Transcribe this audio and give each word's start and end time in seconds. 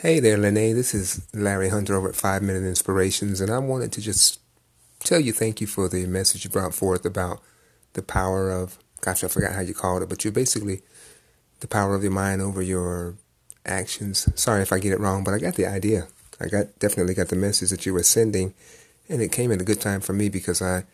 Hey 0.00 0.20
there, 0.20 0.38
Lene. 0.38 0.76
This 0.76 0.94
is 0.94 1.26
Larry 1.34 1.70
Hunter 1.70 1.96
over 1.96 2.10
at 2.10 2.14
Five 2.14 2.40
Minute 2.40 2.62
Inspirations, 2.62 3.40
and 3.40 3.50
I 3.50 3.58
wanted 3.58 3.90
to 3.90 4.00
just 4.00 4.38
tell 5.00 5.18
you 5.18 5.32
thank 5.32 5.60
you 5.60 5.66
for 5.66 5.88
the 5.88 6.06
message 6.06 6.44
you 6.44 6.50
brought 6.50 6.72
forth 6.72 7.04
about 7.04 7.40
the 7.94 8.02
power 8.02 8.48
of, 8.48 8.78
gosh, 9.00 9.24
I 9.24 9.26
forgot 9.26 9.54
how 9.54 9.60
you 9.60 9.74
called 9.74 10.04
it, 10.04 10.08
but 10.08 10.22
you're 10.22 10.32
basically 10.32 10.82
the 11.58 11.66
power 11.66 11.96
of 11.96 12.04
your 12.04 12.12
mind 12.12 12.42
over 12.42 12.62
your 12.62 13.16
actions. 13.66 14.28
Sorry 14.40 14.62
if 14.62 14.72
I 14.72 14.78
get 14.78 14.92
it 14.92 15.00
wrong, 15.00 15.24
but 15.24 15.34
I 15.34 15.40
got 15.40 15.56
the 15.56 15.66
idea. 15.66 16.06
I 16.40 16.46
got 16.46 16.78
definitely 16.78 17.14
got 17.14 17.26
the 17.26 17.34
message 17.34 17.70
that 17.70 17.84
you 17.84 17.92
were 17.92 18.04
sending, 18.04 18.54
and 19.08 19.20
it 19.20 19.32
came 19.32 19.50
at 19.50 19.60
a 19.60 19.64
good 19.64 19.80
time 19.80 20.00
for 20.00 20.12
me 20.12 20.28
because 20.28 20.62
I 20.62 20.84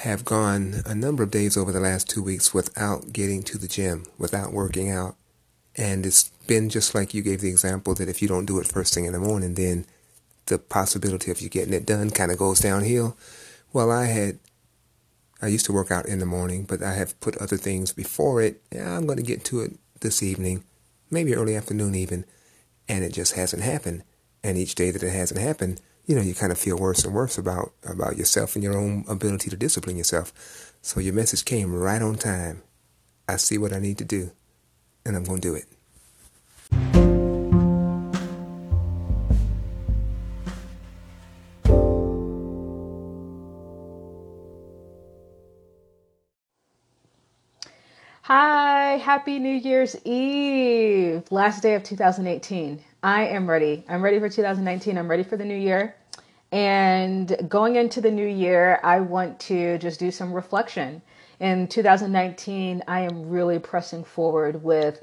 have 0.00 0.26
gone 0.26 0.82
a 0.84 0.94
number 0.94 1.22
of 1.22 1.30
days 1.30 1.56
over 1.56 1.72
the 1.72 1.80
last 1.80 2.10
two 2.10 2.22
weeks 2.22 2.52
without 2.52 3.14
getting 3.14 3.42
to 3.44 3.56
the 3.56 3.66
gym, 3.66 4.04
without 4.18 4.52
working 4.52 4.90
out. 4.90 5.16
And 5.76 6.06
it's 6.06 6.28
been 6.46 6.68
just 6.68 6.94
like 6.94 7.14
you 7.14 7.22
gave 7.22 7.40
the 7.40 7.48
example 7.48 7.94
that 7.94 8.08
if 8.08 8.22
you 8.22 8.28
don't 8.28 8.46
do 8.46 8.58
it 8.60 8.68
first 8.68 8.94
thing 8.94 9.06
in 9.06 9.12
the 9.12 9.18
morning, 9.18 9.54
then 9.54 9.86
the 10.46 10.58
possibility 10.58 11.30
of 11.30 11.40
you 11.40 11.48
getting 11.48 11.74
it 11.74 11.86
done 11.86 12.10
kind 12.10 12.30
of 12.30 12.38
goes 12.38 12.60
downhill. 12.60 13.16
Well, 13.72 13.90
I 13.90 14.06
had, 14.06 14.38
I 15.42 15.48
used 15.48 15.66
to 15.66 15.72
work 15.72 15.90
out 15.90 16.06
in 16.06 16.20
the 16.20 16.26
morning, 16.26 16.64
but 16.64 16.82
I 16.82 16.94
have 16.94 17.18
put 17.20 17.36
other 17.38 17.56
things 17.56 17.92
before 17.92 18.40
it. 18.40 18.62
Yeah, 18.72 18.96
I'm 18.96 19.06
going 19.06 19.18
to 19.18 19.24
get 19.24 19.44
to 19.46 19.60
it 19.60 19.72
this 20.00 20.22
evening, 20.22 20.64
maybe 21.10 21.34
early 21.34 21.56
afternoon 21.56 21.94
even, 21.94 22.24
and 22.88 23.02
it 23.02 23.12
just 23.12 23.34
hasn't 23.34 23.62
happened. 23.62 24.04
And 24.44 24.58
each 24.58 24.74
day 24.74 24.90
that 24.90 25.02
it 25.02 25.10
hasn't 25.10 25.40
happened, 25.40 25.80
you 26.06 26.14
know, 26.14 26.20
you 26.20 26.34
kind 26.34 26.52
of 26.52 26.58
feel 26.58 26.76
worse 26.76 27.02
and 27.02 27.14
worse 27.14 27.38
about 27.38 27.72
about 27.82 28.18
yourself 28.18 28.54
and 28.54 28.62
your 28.62 28.76
own 28.76 29.06
ability 29.08 29.48
to 29.48 29.56
discipline 29.56 29.96
yourself. 29.96 30.74
So 30.82 31.00
your 31.00 31.14
message 31.14 31.46
came 31.46 31.74
right 31.74 32.02
on 32.02 32.16
time. 32.16 32.62
I 33.26 33.36
see 33.36 33.56
what 33.56 33.72
I 33.72 33.78
need 33.78 33.96
to 33.98 34.04
do 34.04 34.32
and 35.04 35.16
I'm 35.16 35.24
going 35.24 35.40
to 35.40 35.48
do 35.48 35.54
it. 35.54 35.66
Hi, 48.22 48.96
happy 48.96 49.38
New 49.38 49.54
Year's 49.54 49.96
Eve. 50.04 51.24
Last 51.30 51.62
day 51.62 51.74
of 51.74 51.82
2018. 51.82 52.82
I 53.02 53.26
am 53.26 53.50
ready. 53.50 53.84
I'm 53.88 54.02
ready 54.02 54.18
for 54.18 54.28
2019. 54.28 54.96
I'm 54.96 55.10
ready 55.10 55.22
for 55.22 55.36
the 55.36 55.44
new 55.44 55.54
year. 55.54 55.94
And 56.52 57.36
going 57.48 57.76
into 57.76 58.00
the 58.00 58.10
new 58.10 58.26
year, 58.26 58.80
I 58.82 59.00
want 59.00 59.40
to 59.40 59.76
just 59.78 60.00
do 60.00 60.10
some 60.10 60.32
reflection 60.32 61.02
in 61.40 61.66
2019, 61.68 62.82
I 62.86 63.00
am 63.00 63.28
really 63.28 63.58
pressing 63.58 64.04
forward 64.04 64.62
with 64.62 65.02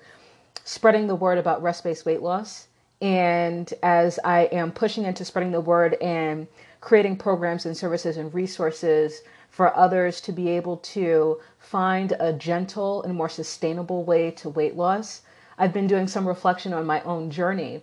spreading 0.63 1.07
the 1.07 1.15
word 1.15 1.37
about 1.37 1.61
rest 1.61 1.83
based 1.83 2.05
weight 2.05 2.21
loss. 2.21 2.67
And 3.01 3.73
as 3.81 4.19
I 4.23 4.41
am 4.51 4.71
pushing 4.71 5.05
into 5.05 5.25
spreading 5.25 5.51
the 5.51 5.61
word 5.61 5.95
and 6.01 6.47
creating 6.81 7.17
programs 7.17 7.65
and 7.65 7.75
services 7.75 8.17
and 8.17 8.33
resources 8.33 9.21
for 9.49 9.75
others 9.75 10.21
to 10.21 10.31
be 10.31 10.49
able 10.49 10.77
to 10.77 11.39
find 11.59 12.13
a 12.19 12.31
gentle 12.31 13.03
and 13.03 13.15
more 13.15 13.29
sustainable 13.29 14.03
way 14.03 14.31
to 14.31 14.49
weight 14.49 14.75
loss, 14.75 15.21
I've 15.57 15.73
been 15.73 15.87
doing 15.87 16.07
some 16.07 16.27
reflection 16.27 16.73
on 16.73 16.85
my 16.85 17.01
own 17.01 17.29
journey, 17.31 17.81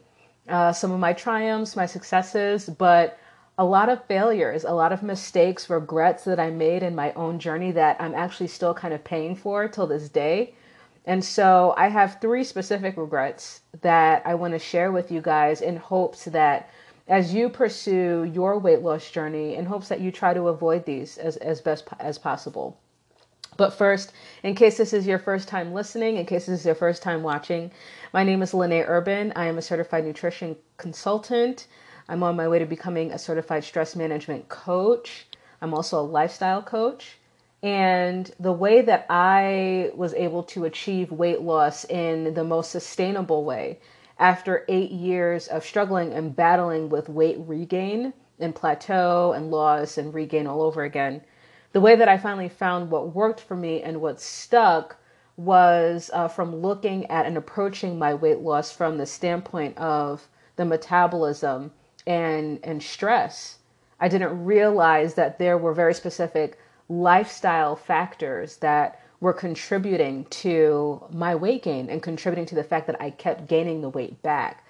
uh, 0.48 0.72
some 0.72 0.92
of 0.92 1.00
my 1.00 1.12
triumphs, 1.12 1.76
my 1.76 1.86
successes, 1.86 2.68
but 2.68 3.18
a 3.58 3.64
lot 3.64 3.88
of 3.88 4.04
failures, 4.06 4.64
a 4.64 4.72
lot 4.72 4.92
of 4.92 5.02
mistakes, 5.02 5.68
regrets 5.68 6.24
that 6.24 6.38
I 6.38 6.50
made 6.50 6.84
in 6.84 6.94
my 6.94 7.12
own 7.14 7.40
journey 7.40 7.72
that 7.72 8.00
I'm 8.00 8.14
actually 8.14 8.46
still 8.46 8.72
kind 8.72 8.94
of 8.94 9.02
paying 9.02 9.34
for 9.34 9.66
till 9.66 9.86
this 9.88 10.08
day. 10.08 10.54
And 11.08 11.24
so 11.24 11.72
I 11.78 11.88
have 11.88 12.20
three 12.20 12.44
specific 12.44 12.98
regrets 12.98 13.62
that 13.80 14.20
I 14.26 14.34
want 14.34 14.52
to 14.52 14.58
share 14.58 14.92
with 14.92 15.10
you 15.10 15.22
guys 15.22 15.62
in 15.62 15.78
hopes 15.78 16.26
that 16.26 16.68
as 17.08 17.32
you 17.32 17.48
pursue 17.48 18.30
your 18.34 18.58
weight 18.58 18.82
loss 18.82 19.10
journey, 19.10 19.54
in 19.54 19.64
hopes 19.64 19.88
that 19.88 20.02
you 20.02 20.12
try 20.12 20.34
to 20.34 20.48
avoid 20.48 20.84
these 20.84 21.16
as, 21.16 21.38
as 21.38 21.62
best 21.62 21.88
as 21.98 22.18
possible. 22.18 22.78
But 23.56 23.72
first, 23.72 24.12
in 24.42 24.54
case 24.54 24.76
this 24.76 24.92
is 24.92 25.06
your 25.06 25.18
first 25.18 25.48
time 25.48 25.72
listening, 25.72 26.18
in 26.18 26.26
case 26.26 26.44
this 26.44 26.60
is 26.60 26.66
your 26.66 26.74
first 26.74 27.02
time 27.02 27.22
watching, 27.22 27.70
my 28.12 28.22
name 28.22 28.42
is 28.42 28.52
Lene 28.52 28.84
Urban. 28.86 29.32
I 29.34 29.46
am 29.46 29.56
a 29.56 29.62
certified 29.62 30.04
nutrition 30.04 30.56
consultant. 30.76 31.68
I'm 32.10 32.22
on 32.22 32.36
my 32.36 32.46
way 32.46 32.58
to 32.58 32.66
becoming 32.66 33.12
a 33.12 33.18
certified 33.18 33.64
stress 33.64 33.96
management 33.96 34.50
coach. 34.50 35.24
I'm 35.62 35.72
also 35.72 36.00
a 36.00 36.02
lifestyle 36.02 36.62
coach. 36.62 37.16
And 37.62 38.30
the 38.38 38.52
way 38.52 38.82
that 38.82 39.06
I 39.10 39.90
was 39.94 40.14
able 40.14 40.44
to 40.44 40.64
achieve 40.64 41.10
weight 41.10 41.40
loss 41.40 41.84
in 41.84 42.34
the 42.34 42.44
most 42.44 42.70
sustainable 42.70 43.44
way 43.44 43.80
after 44.18 44.64
eight 44.68 44.90
years 44.90 45.48
of 45.48 45.64
struggling 45.64 46.12
and 46.12 46.34
battling 46.34 46.88
with 46.88 47.08
weight 47.08 47.36
regain 47.38 48.12
and 48.38 48.54
plateau 48.54 49.32
and 49.32 49.50
loss 49.50 49.98
and 49.98 50.14
regain 50.14 50.46
all 50.46 50.62
over 50.62 50.84
again, 50.84 51.22
the 51.72 51.80
way 51.80 51.96
that 51.96 52.08
I 52.08 52.16
finally 52.16 52.48
found 52.48 52.90
what 52.90 53.14
worked 53.14 53.40
for 53.40 53.56
me 53.56 53.82
and 53.82 54.00
what 54.00 54.20
stuck 54.20 54.96
was 55.36 56.10
uh, 56.12 56.28
from 56.28 56.56
looking 56.56 57.06
at 57.06 57.26
and 57.26 57.36
approaching 57.36 57.98
my 57.98 58.14
weight 58.14 58.38
loss 58.38 58.70
from 58.72 58.98
the 58.98 59.06
standpoint 59.06 59.76
of 59.78 60.28
the 60.56 60.64
metabolism 60.64 61.72
and 62.06 62.58
and 62.62 62.82
stress. 62.82 63.58
I 64.00 64.08
didn't 64.08 64.44
realize 64.44 65.14
that 65.14 65.38
there 65.38 65.58
were 65.58 65.74
very 65.74 65.94
specific 65.94 66.58
lifestyle 66.88 67.76
factors 67.76 68.56
that 68.58 69.00
were 69.20 69.32
contributing 69.32 70.24
to 70.26 71.02
my 71.10 71.34
weight 71.34 71.62
gain 71.62 71.90
and 71.90 72.02
contributing 72.02 72.46
to 72.46 72.54
the 72.54 72.64
fact 72.64 72.86
that 72.86 73.00
I 73.00 73.10
kept 73.10 73.48
gaining 73.48 73.80
the 73.80 73.88
weight 73.88 74.22
back. 74.22 74.64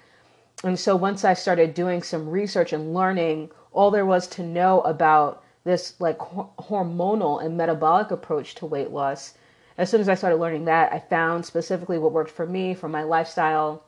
And 0.63 0.77
so 0.77 0.95
once 0.95 1.23
I 1.23 1.33
started 1.33 1.73
doing 1.73 2.03
some 2.03 2.29
research 2.29 2.73
and 2.73 2.93
learning 2.93 3.51
all 3.71 3.91
there 3.91 4.05
was 4.05 4.27
to 4.27 4.43
know 4.43 4.81
about 4.81 5.43
this 5.63 5.99
like 5.99 6.17
hormonal 6.17 7.43
and 7.43 7.55
metabolic 7.55 8.11
approach 8.11 8.55
to 8.55 8.65
weight 8.65 8.91
loss, 8.91 9.35
as 9.77 9.89
soon 9.89 10.01
as 10.01 10.09
I 10.09 10.15
started 10.15 10.37
learning 10.37 10.65
that, 10.65 10.91
I 10.91 10.99
found 10.99 11.45
specifically 11.45 11.97
what 11.97 12.11
worked 12.11 12.31
for 12.31 12.45
me, 12.45 12.73
for 12.73 12.89
my 12.89 13.03
lifestyle, 13.03 13.83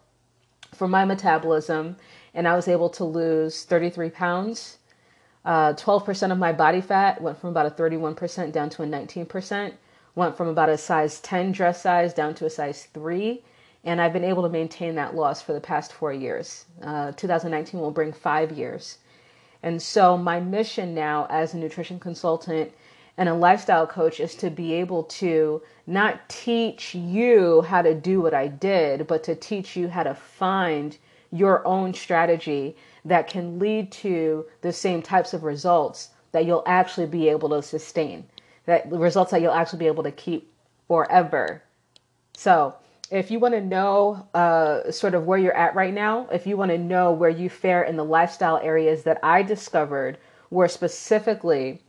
for 0.74 0.88
my 0.88 1.04
metabolism, 1.04 1.98
and 2.34 2.48
I 2.48 2.56
was 2.56 2.70
able 2.70 2.90
to 2.92 3.04
lose 3.04 3.66
33 3.66 4.10
pounds. 4.10 4.78
Uh, 5.44 5.74
12% 5.74 6.32
of 6.32 6.38
my 6.38 6.52
body 6.52 6.82
fat 6.82 7.22
went 7.22 7.40
from 7.40 7.50
about 7.50 7.66
a 7.66 7.72
31% 7.72 8.52
down 8.52 8.70
to 8.70 8.84
a 8.84 8.86
19%, 8.86 9.74
went 10.16 10.38
from 10.38 10.48
about 10.48 10.70
a 10.70 10.78
size 10.78 11.20
10 11.22 11.52
dress 11.52 11.82
size 11.82 12.14
down 12.14 12.34
to 12.36 12.46
a 12.46 12.50
size 12.50 12.88
3. 12.94 13.44
And 13.84 14.00
I've 14.00 14.14
been 14.14 14.24
able 14.24 14.44
to 14.44 14.50
maintain 14.50 14.96
that 14.96 15.16
loss 15.16 15.42
for 15.42 15.54
the 15.54 15.62
past 15.62 15.92
four 15.92 16.14
years. 16.14 16.66
Uh, 16.84 17.12
2019 17.14 17.80
will 17.80 17.90
bring 17.90 18.14
five 18.14 18.52
years. 18.52 19.00
And 19.64 19.82
so, 19.82 20.18
my 20.18 20.40
mission 20.40 20.94
now 20.94 21.28
as 21.30 21.54
a 21.54 21.58
nutrition 21.58 22.00
consultant 22.00 22.72
and 23.18 23.30
a 23.30 23.34
lifestyle 23.34 23.86
coach 23.86 24.20
is 24.20 24.36
to 24.36 24.50
be 24.50 24.74
able 24.74 25.04
to 25.04 25.62
not 25.86 26.30
teach 26.30 26.96
you 26.96 27.62
how 27.62 27.82
to 27.82 27.94
do 27.94 28.22
what 28.22 28.34
I 28.34 28.48
did, 28.48 29.08
but 29.08 29.24
to 29.26 29.36
teach 29.36 29.76
you 29.76 29.90
how 29.90 30.04
to 30.04 30.16
find 30.16 30.98
your 31.32 31.66
own 31.66 31.94
strategy 31.94 32.76
that 33.06 33.28
can 33.28 33.60
lead 33.60 33.92
to 33.92 34.46
the 34.62 34.74
same 34.74 35.02
types 35.02 35.34
of 35.34 35.44
results 35.44 36.10
that 36.32 36.46
you'll 36.46 36.64
actually 36.66 37.08
be 37.08 37.30
able 37.30 37.50
to 37.50 37.62
sustain, 37.62 38.26
that 38.66 38.90
results 38.92 39.32
that 39.32 39.42
you'll 39.42 39.52
actually 39.52 39.80
be 39.80 39.88
able 39.88 40.04
to 40.04 40.12
keep 40.12 40.52
forever. 40.88 41.64
So, 42.34 42.76
if 43.10 43.30
you 43.30 43.40
want 43.40 43.54
to 43.54 43.62
know 43.62 44.26
uh, 44.34 44.90
sort 44.90 45.16
of 45.16 45.26
where 45.26 45.38
you're 45.38 45.56
at 45.56 45.76
right 45.76 45.94
now, 45.94 46.28
if 46.32 46.48
you 46.48 46.56
want 46.56 46.72
to 46.72 46.78
know 46.78 47.12
where 47.12 47.30
you 47.30 47.50
fare 47.50 47.84
in 47.84 47.98
the 47.98 48.06
lifestyle 48.06 48.58
areas 48.58 49.04
that 49.04 49.20
I 49.22 49.44
discovered 49.44 50.18
were 50.50 50.70
specifically 50.70 51.82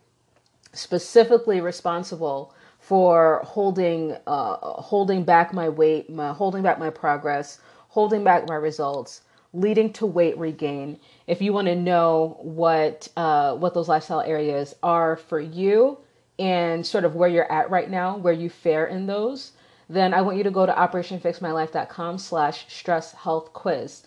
specifically 0.72 1.60
responsible 1.60 2.54
for 2.80 3.40
holding 3.44 4.16
uh, 4.26 4.56
holding 4.82 5.22
back 5.22 5.54
my 5.54 5.68
weight, 5.68 6.10
my, 6.10 6.32
holding 6.32 6.62
back 6.62 6.78
my 6.78 6.90
progress, 6.90 7.60
holding 7.88 8.24
back 8.24 8.48
my 8.48 8.56
results, 8.56 9.20
leading 9.52 9.92
to 9.92 10.06
weight 10.06 10.36
regain. 10.38 10.98
If 11.26 11.42
you 11.42 11.52
want 11.52 11.68
to 11.68 11.76
know 11.76 12.38
what 12.40 13.08
uh, 13.16 13.54
what 13.56 13.74
those 13.74 13.88
lifestyle 13.88 14.20
areas 14.20 14.74
are 14.82 15.16
for 15.16 15.40
you 15.40 15.98
and 16.38 16.86
sort 16.86 17.04
of 17.04 17.14
where 17.14 17.28
you're 17.28 17.50
at 17.52 17.70
right 17.70 17.90
now, 17.90 18.16
where 18.16 18.32
you 18.32 18.48
fare 18.48 18.86
in 18.86 19.06
those, 19.06 19.52
then 19.88 20.14
I 20.14 20.22
want 20.22 20.38
you 20.38 20.44
to 20.44 20.50
go 20.50 20.64
to 20.64 20.72
operationfixmylife.com 20.72 22.18
slash 22.18 22.66
stress 22.72 23.12
health 23.12 23.52
quiz. 23.52 24.02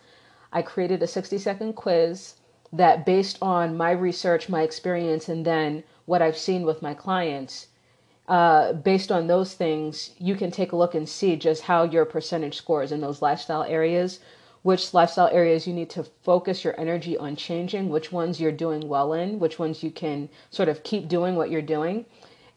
I 0.52 0.62
created 0.62 1.04
a 1.04 1.08
60 1.08 1.38
second 1.38 1.74
quiz 1.74 2.36
that 2.74 3.06
based 3.06 3.38
on 3.42 3.78
my 3.78 3.92
research, 3.92 4.50
my 4.50 4.64
experience, 4.64 5.30
and 5.30 5.46
then 5.46 5.84
what 6.06 6.22
I've 6.22 6.38
seen 6.38 6.64
with 6.64 6.82
my 6.82 6.94
clients, 6.94 7.68
uh, 8.28 8.74
based 8.74 9.12
on 9.12 9.28
those 9.28 9.54
things, 9.54 10.12
you 10.18 10.36
can 10.36 10.50
take 10.50 10.72
a 10.72 10.76
look 10.76 10.96
and 10.96 11.08
see 11.08 11.36
just 11.36 11.64
how 11.64 11.84
your 11.84 12.06
percentage 12.06 12.58
scores 12.58 12.92
in 12.92 13.02
those 13.02 13.22
lifestyle 13.22 13.64
areas 13.64 14.20
which 14.66 14.96
lifestyle 14.96 15.30
areas 15.32 15.68
you 15.68 15.74
need 15.76 15.92
to 15.92 16.04
focus 16.24 16.64
your 16.64 16.74
energy 16.80 17.16
on 17.16 17.36
changing, 17.36 17.88
which 17.88 18.12
ones 18.12 18.42
you're 18.42 18.52
doing 18.52 18.88
well 18.88 19.14
in, 19.14 19.38
which 19.38 19.60
ones 19.60 19.84
you 19.84 19.92
can 19.92 20.28
sort 20.50 20.68
of 20.68 20.82
keep 20.82 21.08
doing 21.08 21.36
what 21.36 21.52
you're 21.52 21.62
doing. 21.62 22.04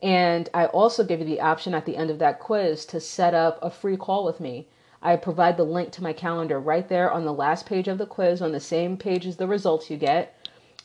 And 0.03 0.49
I 0.55 0.65
also 0.69 1.05
give 1.05 1.21
you 1.21 1.27
the 1.27 1.43
option 1.43 1.75
at 1.75 1.85
the 1.85 1.99
end 1.99 2.09
of 2.09 2.19
that 2.21 2.41
quiz 2.41 2.87
to 2.87 2.99
set 2.99 3.35
up 3.35 3.59
a 3.61 3.69
free 3.69 3.99
call 3.99 4.25
with 4.25 4.41
me. 4.41 4.69
I 5.03 5.17
provide 5.17 5.59
the 5.59 5.65
link 5.65 5.93
to 5.93 6.03
my 6.03 6.15
calendar 6.15 6.59
right 6.59 6.89
there 6.89 7.13
on 7.13 7.27
the 7.27 7.35
last 7.35 7.67
page 7.67 7.89
of 7.89 7.99
the 7.99 8.07
quiz 8.07 8.41
on 8.41 8.53
the 8.53 8.59
same 8.59 8.97
page 8.97 9.27
as 9.27 9.37
the 9.37 9.47
results 9.47 9.91
you 9.91 9.99
get. 9.99 10.35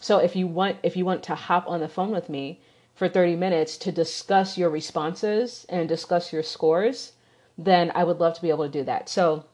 So 0.01 0.17
if 0.17 0.35
you 0.35 0.45
want 0.45 0.75
if 0.83 0.97
you 0.97 1.05
want 1.05 1.23
to 1.23 1.35
hop 1.35 1.69
on 1.69 1.79
the 1.79 1.87
phone 1.87 2.11
with 2.11 2.27
me 2.27 2.59
for 2.95 3.07
30 3.07 3.37
minutes 3.37 3.77
to 3.77 3.93
discuss 3.93 4.57
your 4.57 4.69
responses 4.69 5.65
and 5.69 5.87
discuss 5.87 6.33
your 6.33 6.43
scores, 6.43 7.13
then 7.57 7.93
I 7.95 8.03
would 8.03 8.19
love 8.19 8.33
to 8.33 8.41
be 8.41 8.49
able 8.49 8.65
to 8.65 8.79
do 8.79 8.83
that. 8.83 9.07
So 9.07 9.45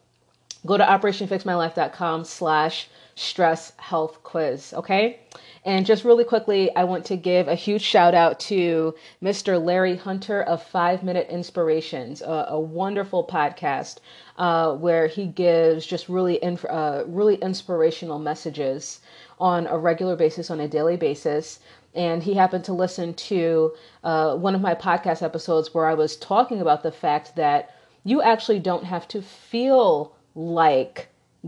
go 0.65 0.77
to 0.77 0.83
operationfixmylife.com 0.83 2.25
slash 2.25 2.89
stress 3.15 3.73
health 3.77 4.23
quiz. 4.23 4.73
Okay. 4.73 5.19
And 5.65 5.85
just 5.85 6.05
really 6.05 6.23
quickly, 6.23 6.73
I 6.73 6.85
want 6.85 7.03
to 7.05 7.17
give 7.17 7.49
a 7.49 7.55
huge 7.55 7.81
shout 7.81 8.15
out 8.15 8.39
to 8.41 8.95
Mr. 9.21 9.63
Larry 9.63 9.97
Hunter 9.97 10.41
of 10.41 10.63
Five 10.63 11.03
Minute 11.03 11.27
Inspirations, 11.29 12.21
a, 12.21 12.47
a 12.49 12.59
wonderful 12.59 13.25
podcast 13.25 13.97
uh, 14.37 14.73
where 14.73 15.07
he 15.07 15.25
gives 15.27 15.85
just 15.85 16.07
really, 16.07 16.41
inf- 16.41 16.65
uh, 16.65 17.03
really 17.07 17.35
inspirational 17.35 18.19
messages 18.19 19.01
on 19.37 19.67
a 19.67 19.77
regular 19.77 20.15
basis, 20.15 20.49
on 20.49 20.61
a 20.61 20.67
daily 20.67 20.95
basis. 20.95 21.59
And 21.93 22.23
he 22.23 22.35
happened 22.35 22.63
to 22.65 22.73
listen 22.73 23.13
to 23.15 23.73
uh, 24.03 24.37
one 24.37 24.55
of 24.55 24.61
my 24.61 24.75
podcast 24.75 25.21
episodes 25.21 25.73
where 25.73 25.87
I 25.87 25.93
was 25.93 26.15
talking 26.15 26.61
about 26.61 26.83
the 26.83 26.91
fact 26.91 27.35
that 27.35 27.75
you 28.05 28.21
actually 28.21 28.59
don't 28.59 28.85
have 28.85 29.07
to 29.09 29.21
feel 29.21 30.15
like 30.35 31.07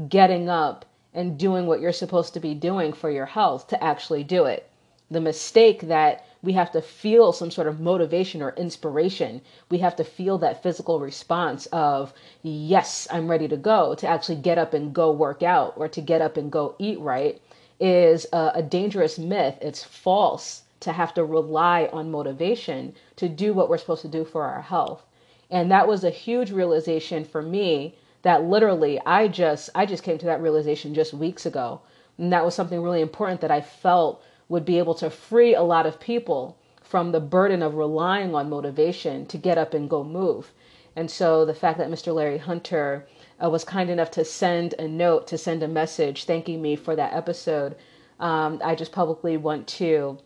getting 0.10 0.50
up 0.50 0.86
and 1.14 1.38
doing 1.38 1.66
what 1.66 1.82
you're 1.82 1.92
supposed 1.92 2.34
to 2.34 2.40
be 2.40 2.54
doing 2.54 2.94
for 2.94 3.10
your 3.10 3.26
health 3.26 3.68
to 3.68 3.84
actually 3.84 4.24
do 4.24 4.46
it. 4.46 4.70
The 5.10 5.22
mistake 5.22 5.82
that 5.82 6.26
we 6.42 6.54
have 6.54 6.72
to 6.72 6.82
feel 6.82 7.34
some 7.34 7.52
sort 7.52 7.68
of 7.68 7.80
motivation 7.80 8.42
or 8.42 8.52
inspiration. 8.52 9.42
We 9.70 9.78
have 9.80 9.96
to 9.98 10.04
feel 10.04 10.38
that 10.40 10.64
physical 10.64 11.00
response 11.00 11.68
of, 11.68 12.14
yes, 12.42 13.08
I'm 13.12 13.30
ready 13.30 13.48
to 13.50 13.58
go, 13.58 13.94
to 13.96 14.08
actually 14.08 14.38
get 14.38 14.58
up 14.58 14.74
and 14.74 14.94
go 14.94 15.12
work 15.12 15.44
out 15.44 15.74
or 15.76 15.88
to 15.90 16.02
get 16.02 16.22
up 16.22 16.38
and 16.38 16.52
go 16.52 16.76
eat 16.80 17.00
right 17.00 17.42
is 17.80 18.26
a, 18.32 18.52
a 18.56 18.64
dangerous 18.64 19.20
myth. 19.20 19.58
It's 19.62 19.84
false 19.84 20.64
to 20.80 20.92
have 20.92 21.14
to 21.14 21.24
rely 21.24 21.90
on 21.94 22.10
motivation 22.10 22.96
to 23.18 23.30
do 23.30 23.54
what 23.54 23.70
we're 23.70 23.78
supposed 23.78 24.02
to 24.02 24.08
do 24.08 24.26
for 24.26 24.46
our 24.46 24.62
health. 24.62 25.04
And 25.52 25.70
that 25.72 25.88
was 25.88 26.04
a 26.04 26.10
huge 26.10 26.52
realization 26.52 27.24
for 27.26 27.42
me 27.42 27.96
that 28.24 28.44
literally 28.44 29.00
I 29.06 29.28
just 29.28 29.70
I 29.76 29.86
just 29.86 30.04
came 30.04 30.18
to 30.20 30.26
that 30.28 30.42
realization 30.42 30.94
just 30.94 31.14
weeks 31.14 31.46
ago. 31.46 31.82
And 32.18 32.32
that 32.32 32.46
was 32.46 32.54
something 32.54 32.82
really 32.82 33.02
important 33.02 33.42
that 33.42 33.52
I 33.52 33.62
felt 33.62 34.24
would 34.48 34.66
be 34.66 34.78
able 34.78 34.94
to 34.96 35.10
free 35.10 35.56
a 35.56 35.64
lot 35.64 35.86
of 35.86 36.00
people 36.00 36.58
from 36.84 37.12
the 37.12 37.20
burden 37.20 37.64
of 37.64 37.76
relying 37.76 38.36
on 38.36 38.50
motivation 38.50 39.26
to 39.26 39.38
get 39.38 39.58
up 39.58 39.74
and 39.74 39.90
go 39.90 40.04
move. 40.04 40.52
And 40.96 41.10
so 41.10 41.46
the 41.46 41.54
fact 41.54 41.78
that 41.78 41.90
Mr. 41.90 42.14
Larry 42.14 42.38
Hunter 42.38 43.08
uh, 43.42 43.50
was 43.50 43.64
kind 43.64 43.90
enough 43.90 44.12
to 44.12 44.26
send 44.26 44.76
a 44.78 44.88
note, 44.88 45.26
to 45.28 45.38
send 45.38 45.64
a 45.64 45.68
message 45.68 46.26
thanking 46.26 46.62
me 46.62 46.76
for 46.76 46.96
that 46.98 47.14
episode, 47.14 47.76
um, 48.20 48.62
I 48.64 48.76
just 48.76 48.92
publicly 48.92 49.38
want 49.38 49.68
to 49.80 50.20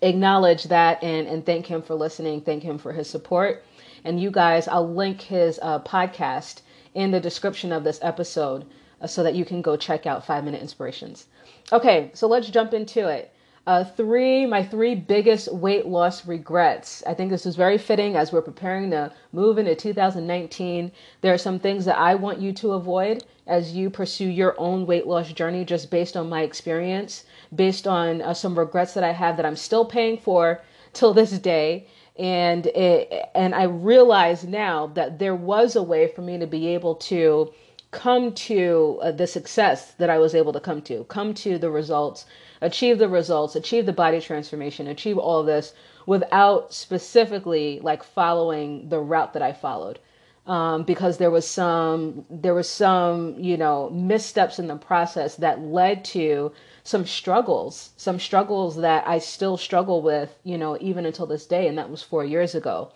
acknowledge 0.00 0.64
that 0.64 1.02
and, 1.02 1.26
and 1.26 1.44
thank 1.44 1.66
him 1.66 1.82
for 1.82 1.94
listening, 1.94 2.40
thank 2.40 2.62
him 2.62 2.78
for 2.78 2.92
his 2.92 3.10
support. 3.10 3.64
And 4.04 4.20
you 4.20 4.30
guys, 4.30 4.68
I'll 4.68 4.88
link 4.94 5.20
his 5.20 5.58
uh, 5.60 5.80
podcast 5.80 6.62
in 6.94 7.10
the 7.10 7.20
description 7.20 7.72
of 7.72 7.84
this 7.84 7.98
episode 8.02 8.66
uh, 9.00 9.06
so 9.06 9.22
that 9.22 9.34
you 9.34 9.44
can 9.44 9.62
go 9.62 9.76
check 9.76 10.06
out 10.06 10.26
Five 10.26 10.44
Minute 10.44 10.62
Inspirations. 10.62 11.26
Okay, 11.72 12.10
so 12.14 12.26
let's 12.26 12.50
jump 12.50 12.74
into 12.74 13.08
it. 13.08 13.32
Uh, 13.66 13.84
three, 13.84 14.46
my 14.46 14.64
three 14.64 14.94
biggest 14.94 15.52
weight 15.52 15.86
loss 15.86 16.26
regrets. 16.26 17.02
I 17.06 17.14
think 17.14 17.30
this 17.30 17.46
is 17.46 17.56
very 17.56 17.78
fitting 17.78 18.16
as 18.16 18.32
we're 18.32 18.42
preparing 18.42 18.90
to 18.90 19.12
move 19.32 19.58
into 19.58 19.74
2019. 19.74 20.90
There 21.20 21.34
are 21.34 21.38
some 21.38 21.58
things 21.58 21.84
that 21.84 21.98
I 21.98 22.14
want 22.14 22.40
you 22.40 22.52
to 22.54 22.72
avoid 22.72 23.24
as 23.46 23.72
you 23.72 23.90
pursue 23.90 24.28
your 24.28 24.54
own 24.58 24.86
weight 24.86 25.06
loss 25.06 25.32
journey, 25.32 25.64
just 25.64 25.90
based 25.90 26.16
on 26.16 26.28
my 26.28 26.42
experience, 26.42 27.24
based 27.54 27.86
on 27.86 28.22
uh, 28.22 28.34
some 28.34 28.58
regrets 28.58 28.94
that 28.94 29.04
I 29.04 29.12
have 29.12 29.36
that 29.36 29.46
I'm 29.46 29.56
still 29.56 29.84
paying 29.84 30.18
for 30.18 30.62
till 30.92 31.12
this 31.12 31.38
day 31.38 31.86
and 32.20 32.66
it, 32.66 33.30
and 33.34 33.54
I 33.54 33.64
realize 33.64 34.44
now 34.44 34.88
that 34.88 35.18
there 35.18 35.34
was 35.34 35.74
a 35.74 35.82
way 35.82 36.06
for 36.06 36.20
me 36.20 36.38
to 36.38 36.46
be 36.46 36.68
able 36.68 36.96
to 36.96 37.50
come 37.92 38.32
to 38.34 39.00
uh, 39.02 39.10
the 39.10 39.26
success 39.26 39.92
that 39.92 40.10
I 40.10 40.18
was 40.18 40.34
able 40.34 40.52
to 40.52 40.60
come 40.60 40.82
to, 40.82 41.04
come 41.04 41.32
to 41.34 41.58
the 41.58 41.70
results, 41.70 42.26
achieve 42.60 42.98
the 42.98 43.08
results, 43.08 43.56
achieve 43.56 43.86
the 43.86 43.94
body 43.94 44.20
transformation, 44.20 44.86
achieve 44.86 45.16
all 45.16 45.42
this 45.42 45.72
without 46.06 46.74
specifically 46.74 47.80
like 47.82 48.02
following 48.04 48.90
the 48.90 49.00
route 49.00 49.32
that 49.32 49.42
I 49.42 49.52
followed. 49.54 49.98
Um, 50.46 50.82
because 50.82 51.18
there 51.18 51.30
was 51.30 51.46
some 51.46 52.24
there 52.30 52.54
was 52.54 52.68
some 52.68 53.36
you 53.38 53.56
know 53.56 53.90
missteps 53.90 54.58
in 54.58 54.68
the 54.68 54.76
process 54.76 55.36
that 55.36 55.60
led 55.62 56.04
to 56.06 56.52
some 56.82 57.06
struggles, 57.06 57.90
some 57.96 58.18
struggles 58.18 58.76
that 58.76 59.06
I 59.06 59.18
still 59.18 59.56
struggle 59.56 60.02
with, 60.02 60.38
you 60.44 60.58
know, 60.58 60.76
even 60.80 61.06
until 61.06 61.26
this 61.26 61.46
day, 61.46 61.66
and 61.68 61.76
that 61.78 61.90
was 61.90 62.02
four 62.02 62.24
years 62.24 62.54
ago. 62.54 62.90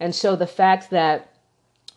And 0.00 0.14
so 0.14 0.36
the 0.36 0.46
fact 0.46 0.90
that 0.90 1.32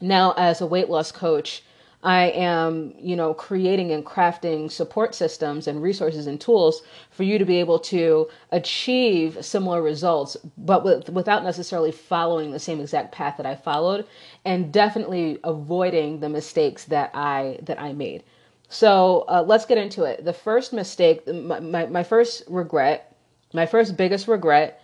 now, 0.01 0.33
as 0.37 0.61
a 0.61 0.65
weight 0.65 0.89
loss 0.89 1.11
coach, 1.11 1.63
I 2.01 2.29
am, 2.29 2.93
you 2.97 3.17
know, 3.17 3.33
creating 3.33 3.91
and 3.91 4.05
crafting 4.05 4.71
support 4.71 5.13
systems 5.13 5.67
and 5.67 5.83
resources 5.83 6.27
and 6.27 6.39
tools 6.39 6.81
for 7.11 7.23
you 7.23 7.37
to 7.37 7.43
be 7.43 7.57
able 7.59 7.79
to 7.79 8.29
achieve 8.51 9.43
similar 9.43 9.81
results, 9.81 10.37
but 10.57 10.85
with, 10.85 11.09
without 11.09 11.43
necessarily 11.43 11.91
following 11.91 12.51
the 12.51 12.59
same 12.59 12.79
exact 12.79 13.11
path 13.11 13.35
that 13.35 13.45
I 13.45 13.55
followed, 13.55 14.05
and 14.45 14.71
definitely 14.71 15.39
avoiding 15.43 16.21
the 16.21 16.29
mistakes 16.29 16.85
that 16.85 17.11
I 17.13 17.59
that 17.63 17.81
I 17.81 17.91
made. 17.91 18.23
So 18.69 19.25
uh, 19.27 19.43
let's 19.45 19.65
get 19.65 19.77
into 19.77 20.03
it. 20.03 20.23
The 20.23 20.33
first 20.33 20.73
mistake, 20.73 21.27
my, 21.27 21.59
my, 21.59 21.87
my 21.87 22.03
first 22.03 22.43
regret, 22.47 23.15
my 23.51 23.65
first 23.65 23.97
biggest 23.97 24.27
regret 24.27 24.81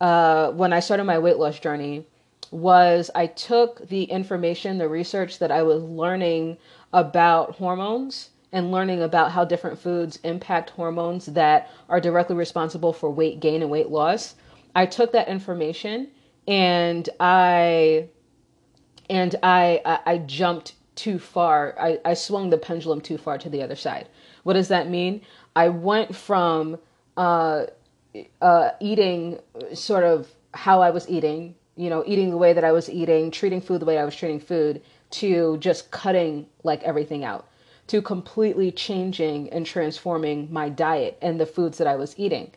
uh, 0.00 0.50
when 0.52 0.72
I 0.72 0.80
started 0.80 1.04
my 1.04 1.18
weight 1.18 1.36
loss 1.36 1.58
journey 1.58 2.06
was 2.50 3.10
I 3.14 3.26
took 3.26 3.88
the 3.88 4.04
information, 4.04 4.78
the 4.78 4.88
research 4.88 5.38
that 5.38 5.50
I 5.50 5.62
was 5.62 5.82
learning 5.82 6.56
about 6.92 7.56
hormones 7.56 8.30
and 8.52 8.72
learning 8.72 9.02
about 9.02 9.32
how 9.32 9.44
different 9.44 9.78
foods 9.78 10.18
impact 10.22 10.70
hormones 10.70 11.26
that 11.26 11.70
are 11.88 12.00
directly 12.00 12.36
responsible 12.36 12.92
for 12.92 13.10
weight 13.10 13.40
gain 13.40 13.60
and 13.60 13.70
weight 13.70 13.90
loss. 13.90 14.34
I 14.74 14.86
took 14.86 15.12
that 15.12 15.28
information 15.28 16.08
and 16.46 17.08
I 17.20 18.08
and 19.10 19.34
I 19.42 19.80
I, 19.84 19.98
I 20.06 20.18
jumped 20.18 20.74
too 20.96 21.18
far. 21.18 21.74
I, 21.78 22.00
I 22.04 22.14
swung 22.14 22.50
the 22.50 22.58
pendulum 22.58 23.00
too 23.00 23.18
far 23.18 23.38
to 23.38 23.48
the 23.48 23.62
other 23.62 23.76
side. 23.76 24.08
What 24.42 24.54
does 24.54 24.68
that 24.68 24.88
mean? 24.88 25.20
I 25.54 25.68
went 25.68 26.14
from 26.14 26.78
uh, 27.16 27.66
uh, 28.40 28.70
eating 28.80 29.38
sort 29.72 30.04
of 30.04 30.28
how 30.54 30.80
I 30.80 30.90
was 30.90 31.08
eating, 31.08 31.54
you 31.76 31.90
know, 31.90 32.02
eating 32.06 32.30
the 32.30 32.36
way 32.36 32.52
that 32.52 32.64
I 32.64 32.72
was 32.72 32.90
eating, 32.90 33.30
treating 33.30 33.60
food 33.60 33.80
the 33.80 33.86
way 33.86 33.98
I 33.98 34.04
was 34.04 34.16
treating 34.16 34.40
food, 34.40 34.82
to 35.10 35.58
just 35.58 35.90
cutting 35.90 36.46
like 36.64 36.82
everything 36.82 37.24
out, 37.24 37.46
to 37.88 38.02
completely 38.02 38.72
changing 38.72 39.50
and 39.50 39.64
transforming 39.64 40.52
my 40.52 40.68
diet 40.68 41.18
and 41.22 41.38
the 41.38 41.46
foods 41.46 41.78
that 41.78 41.86
I 41.86 41.96
was 41.96 42.14
eating. 42.18 42.50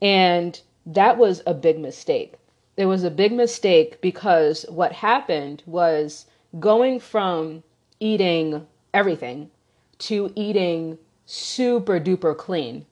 And 0.00 0.60
that 0.86 1.18
was 1.18 1.42
a 1.46 1.54
big 1.54 1.78
mistake. 1.78 2.34
It 2.76 2.86
was 2.86 3.04
a 3.04 3.10
big 3.10 3.32
mistake 3.32 4.00
because 4.00 4.64
what 4.68 4.92
happened 4.92 5.62
was 5.66 6.26
going 6.58 6.98
from 7.00 7.62
eating 8.00 8.66
everything 8.92 9.50
to 9.98 10.32
eating 10.34 10.98
super 11.26 12.00
duper 12.00 12.36
clean 12.36 12.86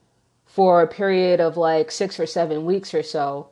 for 0.44 0.82
a 0.82 0.86
period 0.86 1.40
of 1.40 1.56
like 1.56 1.90
six 1.90 2.20
or 2.20 2.26
seven 2.26 2.64
weeks 2.64 2.94
or 2.94 3.02
so, 3.02 3.48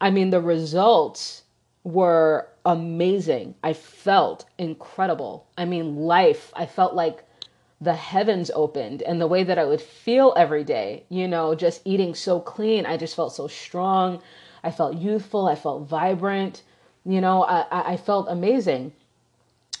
I 0.00 0.10
mean, 0.10 0.30
the 0.30 0.40
results 0.40 1.42
were 1.84 2.48
amazing. 2.64 3.54
I 3.62 3.72
felt 3.72 4.44
incredible. 4.58 5.46
I 5.56 5.64
mean, 5.64 5.96
life, 5.96 6.52
I 6.56 6.66
felt 6.66 6.94
like 6.94 7.24
the 7.80 7.94
heavens 7.94 8.50
opened 8.54 9.02
and 9.02 9.20
the 9.20 9.26
way 9.26 9.44
that 9.44 9.58
I 9.58 9.64
would 9.64 9.80
feel 9.80 10.32
every 10.36 10.64
day, 10.64 11.04
you 11.08 11.28
know, 11.28 11.54
just 11.54 11.82
eating 11.84 12.14
so 12.14 12.40
clean. 12.40 12.86
I 12.86 12.96
just 12.96 13.14
felt 13.14 13.34
so 13.34 13.46
strong. 13.48 14.22
I 14.64 14.70
felt 14.70 14.96
youthful. 14.96 15.46
I 15.46 15.54
felt 15.54 15.86
vibrant. 15.88 16.62
You 17.04 17.20
know, 17.20 17.44
I, 17.44 17.92
I 17.92 17.96
felt 17.96 18.26
amazing. 18.28 18.92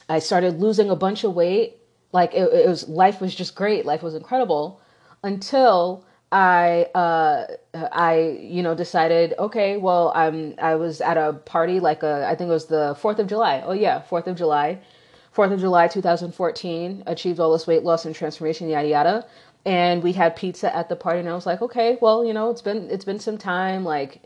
I 0.08 0.18
started 0.20 0.60
losing 0.60 0.90
a 0.90 0.96
bunch 0.96 1.24
of 1.24 1.34
weight. 1.34 1.78
Like 2.12 2.34
it, 2.34 2.52
it 2.52 2.68
was 2.68 2.88
life 2.88 3.20
was 3.20 3.34
just 3.34 3.54
great. 3.54 3.84
Life 3.84 4.02
was 4.02 4.14
incredible 4.14 4.80
until 5.22 6.04
I 6.32 6.88
uh 6.94 7.46
I 7.74 8.38
you 8.40 8.62
know 8.62 8.74
decided 8.74 9.34
okay 9.38 9.76
well 9.76 10.12
I'm 10.14 10.54
I 10.58 10.74
was 10.74 11.00
at 11.00 11.16
a 11.16 11.34
party 11.34 11.78
like 11.80 12.02
a 12.02 12.26
I 12.28 12.34
think 12.34 12.48
it 12.48 12.52
was 12.52 12.66
the 12.66 12.96
4th 13.00 13.18
of 13.18 13.26
July. 13.26 13.62
Oh 13.64 13.72
yeah, 13.72 14.02
4th 14.10 14.26
of 14.26 14.36
July. 14.36 14.80
4th 15.34 15.52
of 15.52 15.60
July 15.60 15.86
2014 15.86 17.02
achieved 17.06 17.40
all 17.40 17.52
this 17.52 17.66
weight 17.66 17.82
loss 17.82 18.06
and 18.06 18.14
transformation 18.14 18.68
yada 18.68 18.88
yada 18.88 19.26
and 19.66 20.02
we 20.02 20.12
had 20.12 20.34
pizza 20.34 20.74
at 20.74 20.88
the 20.88 20.96
party 20.96 21.20
and 21.20 21.28
I 21.28 21.34
was 21.34 21.44
like 21.46 21.60
okay 21.60 21.98
well 22.00 22.24
you 22.24 22.32
know 22.32 22.50
it's 22.50 22.62
been 22.62 22.88
it's 22.90 23.04
been 23.04 23.20
some 23.20 23.36
time 23.36 23.84
like 23.84 24.22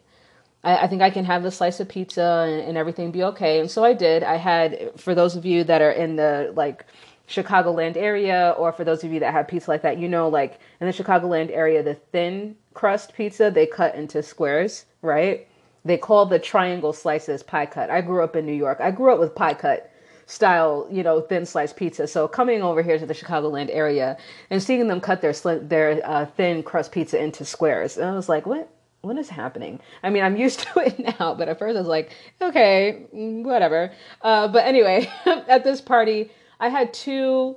I, 0.65 0.79
I 0.79 0.87
think 0.87 1.03
I 1.03 1.11
can 1.11 1.25
have 1.25 1.43
the 1.43 1.51
slice 1.51 1.81
of 1.81 1.89
pizza 1.89 2.47
and, 2.49 2.61
and 2.63 2.79
everything 2.79 3.11
be 3.11 3.23
okay. 3.25 3.61
And 3.61 3.71
so 3.71 3.85
I 3.85 3.93
did. 3.93 4.23
I 4.23 4.37
had, 4.37 4.93
for 4.97 5.15
those 5.15 5.37
of 5.37 5.45
you 5.45 5.65
that 5.65 5.83
are 5.83 5.91
in 5.91 6.17
the 6.17 6.53
like 6.55 6.87
Chicagoland 7.29 7.97
area, 7.97 8.55
or 8.59 8.73
for 8.73 8.85
those 8.85 9.05
of 9.05 9.13
you 9.13 9.21
that 9.21 9.33
have 9.33 9.47
pizza 9.49 9.71
like 9.71 9.83
that, 9.83 9.99
you 9.99 10.09
know, 10.09 10.29
like 10.29 10.59
in 10.81 10.87
the 10.87 10.93
Chicagoland 10.93 11.51
area, 11.53 11.83
the 11.83 11.95
thin 11.95 12.57
crust 12.75 13.15
pizza 13.15 13.51
they 13.51 13.67
cut 13.67 13.95
into 13.95 14.23
squares, 14.23 14.85
right? 15.03 15.47
They 15.85 15.97
call 15.97 16.27
the 16.27 16.39
triangle 16.39 16.93
slices 16.93 17.43
pie 17.43 17.67
cut. 17.67 17.89
I 17.89 18.01
grew 18.01 18.23
up 18.23 18.37
in 18.37 18.45
New 18.45 18.53
York. 18.53 18.81
I 18.81 18.91
grew 18.91 19.13
up 19.13 19.21
with 19.21 19.35
pie 19.35 19.55
cut 19.55 19.91
style, 20.27 20.87
you 20.91 21.03
know, 21.03 21.21
thin 21.21 21.47
sliced 21.47 21.77
pizza. 21.77 22.07
So 22.07 22.29
coming 22.29 22.63
over 22.63 22.83
here 22.83 22.99
to 22.99 23.07
the 23.07 23.15
Chicagoland 23.15 23.71
area 23.73 24.17
and 24.51 24.63
seeing 24.63 24.89
them 24.89 25.01
cut 25.01 25.23
their 25.23 25.33
their 25.61 26.01
uh, 26.05 26.27
thin 26.27 26.63
crust 26.63 26.93
pizza 26.93 27.23
into 27.23 27.45
squares, 27.45 27.97
and 27.97 28.07
I 28.07 28.15
was 28.15 28.29
like, 28.29 28.45
what? 28.45 28.69
What 29.03 29.17
is 29.19 29.29
happening? 29.29 29.81
I 30.03 30.11
mean, 30.11 30.23
I'm 30.23 30.37
used 30.37 30.61
to 30.75 30.81
it 30.81 31.19
now, 31.19 31.35
but 31.35 31.49
at 31.49 31.59
first 31.59 31.77
I 31.77 31.81
was 31.81 31.89
like, 31.89 32.11
okay, 32.41 33.07
whatever. 33.13 33.93
Uh, 34.23 34.49
but 34.49 34.67
anyway, 34.67 35.11
at 35.27 35.65
this 35.65 35.81
party, 35.81 36.31
I 36.59 36.69
had 36.69 36.93
two. 36.93 37.57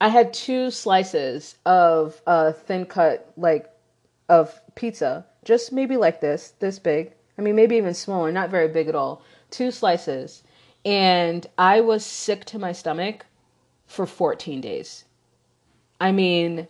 I 0.00 0.08
had 0.08 0.34
two 0.34 0.70
slices 0.70 1.56
of 1.64 2.20
uh, 2.26 2.52
thin 2.52 2.84
cut, 2.84 3.32
like, 3.36 3.70
of 4.28 4.60
pizza, 4.74 5.24
just 5.44 5.72
maybe 5.72 5.96
like 5.96 6.20
this, 6.20 6.52
this 6.58 6.78
big. 6.78 7.12
I 7.38 7.42
mean, 7.42 7.54
maybe 7.56 7.76
even 7.76 7.94
smaller, 7.94 8.30
not 8.32 8.50
very 8.50 8.68
big 8.68 8.88
at 8.88 8.94
all. 8.94 9.22
Two 9.50 9.70
slices 9.70 10.42
and 10.84 11.46
I 11.56 11.80
was 11.80 12.04
sick 12.04 12.44
to 12.46 12.58
my 12.58 12.72
stomach 12.72 13.26
for 13.86 14.06
14 14.06 14.60
days. 14.60 15.04
I 16.00 16.12
mean, 16.12 16.68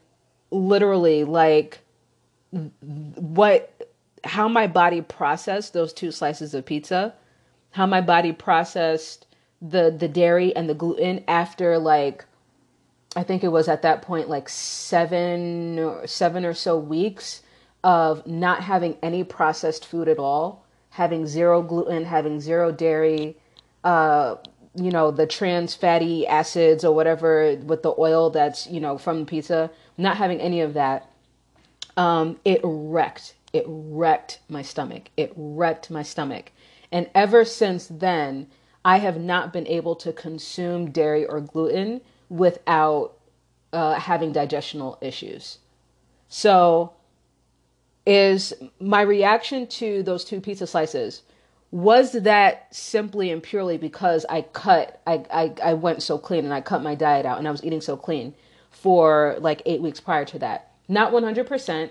literally, 0.50 1.24
like 1.24 1.80
what, 2.82 3.94
how 4.24 4.48
my 4.48 4.66
body 4.66 5.00
processed 5.00 5.72
those 5.72 5.92
two 5.92 6.10
slices 6.10 6.54
of 6.54 6.64
pizza, 6.66 7.14
how 7.70 7.86
my 7.86 8.00
body 8.00 8.32
processed 8.32 9.26
the 9.62 9.94
the 9.96 10.08
dairy 10.08 10.54
and 10.54 10.68
the 10.68 10.74
gluten 10.74 11.24
after 11.26 11.78
like 11.78 12.26
I 13.16 13.22
think 13.22 13.44
it 13.44 13.48
was 13.48 13.68
at 13.68 13.82
that 13.82 14.02
point 14.02 14.28
like 14.28 14.48
seven 14.48 15.78
or 15.78 16.06
seven 16.06 16.44
or 16.44 16.54
so 16.54 16.78
weeks 16.78 17.42
of 17.82 18.26
not 18.26 18.62
having 18.62 18.96
any 19.02 19.24
processed 19.24 19.86
food 19.86 20.08
at 20.08 20.18
all, 20.18 20.64
having 20.90 21.26
zero 21.26 21.62
gluten, 21.62 22.04
having 22.04 22.40
zero 22.40 22.72
dairy, 22.72 23.36
uh, 23.84 24.36
you 24.74 24.90
know, 24.90 25.10
the 25.10 25.26
trans 25.26 25.74
fatty 25.74 26.26
acids 26.26 26.84
or 26.84 26.94
whatever 26.94 27.56
with 27.64 27.82
the 27.82 27.94
oil 27.98 28.30
that's, 28.30 28.66
you 28.66 28.80
know, 28.80 28.98
from 28.98 29.20
the 29.20 29.26
pizza, 29.26 29.70
not 29.98 30.16
having 30.16 30.40
any 30.40 30.60
of 30.60 30.74
that, 30.74 31.08
um, 31.96 32.38
it 32.44 32.60
wrecked. 32.62 33.34
It 33.52 33.64
wrecked 33.66 34.40
my 34.48 34.62
stomach. 34.62 35.10
It 35.16 35.32
wrecked 35.36 35.90
my 35.90 36.02
stomach. 36.02 36.52
And 36.90 37.08
ever 37.14 37.44
since 37.44 37.86
then, 37.86 38.48
I 38.84 38.98
have 38.98 39.18
not 39.18 39.52
been 39.52 39.66
able 39.66 39.96
to 39.96 40.12
consume 40.12 40.90
dairy 40.90 41.24
or 41.24 41.40
gluten 41.40 42.00
without 42.28 43.14
uh, 43.72 43.94
having 43.94 44.32
digestional 44.32 44.98
issues. 45.00 45.58
So, 46.28 46.92
is 48.06 48.52
my 48.80 49.00
reaction 49.00 49.66
to 49.66 50.02
those 50.02 50.24
two 50.24 50.40
pizza 50.40 50.66
slices 50.66 51.22
was 51.70 52.12
that 52.12 52.72
simply 52.72 53.30
and 53.30 53.42
purely 53.42 53.78
because 53.78 54.24
I 54.28 54.42
cut, 54.42 55.00
I, 55.06 55.24
I, 55.30 55.54
I 55.62 55.74
went 55.74 56.02
so 56.02 56.18
clean 56.18 56.44
and 56.44 56.54
I 56.54 56.60
cut 56.60 56.82
my 56.82 56.94
diet 56.94 57.26
out 57.26 57.38
and 57.38 57.48
I 57.48 57.50
was 57.50 57.64
eating 57.64 57.80
so 57.80 57.96
clean 57.96 58.34
for 58.70 59.36
like 59.40 59.62
eight 59.66 59.82
weeks 59.82 60.00
prior 60.00 60.24
to 60.26 60.38
that? 60.40 60.70
Not 60.88 61.12
100%. 61.12 61.90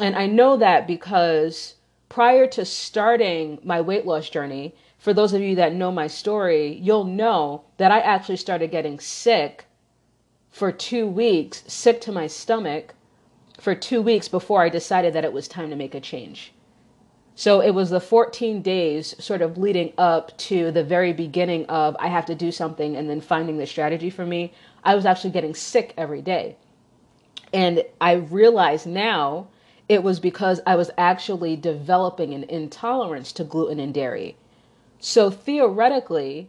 And 0.00 0.16
I 0.16 0.26
know 0.26 0.56
that 0.56 0.86
because 0.86 1.74
prior 2.08 2.46
to 2.48 2.64
starting 2.64 3.58
my 3.62 3.80
weight 3.80 4.06
loss 4.06 4.28
journey, 4.28 4.74
for 4.98 5.14
those 5.14 5.32
of 5.32 5.40
you 5.40 5.54
that 5.56 5.74
know 5.74 5.90
my 5.90 6.06
story, 6.06 6.74
you'll 6.74 7.04
know 7.04 7.64
that 7.78 7.90
I 7.90 8.00
actually 8.00 8.36
started 8.36 8.70
getting 8.70 9.00
sick 9.00 9.64
for 10.50 10.72
two 10.72 11.06
weeks, 11.06 11.62
sick 11.66 12.00
to 12.02 12.12
my 12.12 12.26
stomach 12.26 12.94
for 13.58 13.74
two 13.74 14.02
weeks 14.02 14.28
before 14.28 14.62
I 14.62 14.68
decided 14.68 15.12
that 15.14 15.24
it 15.24 15.32
was 15.32 15.48
time 15.48 15.70
to 15.70 15.76
make 15.76 15.94
a 15.94 16.00
change. 16.00 16.52
So 17.34 17.60
it 17.60 17.70
was 17.70 17.90
the 17.90 18.00
14 18.00 18.60
days 18.60 19.14
sort 19.22 19.40
of 19.40 19.56
leading 19.56 19.92
up 19.96 20.36
to 20.38 20.70
the 20.70 20.84
very 20.84 21.12
beginning 21.12 21.64
of 21.66 21.96
I 21.98 22.08
have 22.08 22.26
to 22.26 22.34
do 22.34 22.52
something 22.52 22.96
and 22.96 23.08
then 23.08 23.20
finding 23.20 23.56
the 23.56 23.66
strategy 23.66 24.10
for 24.10 24.26
me. 24.26 24.52
I 24.84 24.94
was 24.94 25.06
actually 25.06 25.30
getting 25.30 25.54
sick 25.54 25.94
every 25.96 26.20
day. 26.20 26.56
And 27.52 27.84
I 28.00 28.12
realize 28.12 28.86
now 28.86 29.48
it 29.88 30.02
was 30.02 30.20
because 30.20 30.60
I 30.66 30.76
was 30.76 30.90
actually 30.96 31.56
developing 31.56 32.32
an 32.32 32.44
intolerance 32.44 33.32
to 33.32 33.44
gluten 33.44 33.80
and 33.80 33.92
dairy. 33.92 34.36
So 35.00 35.30
theoretically, 35.30 36.48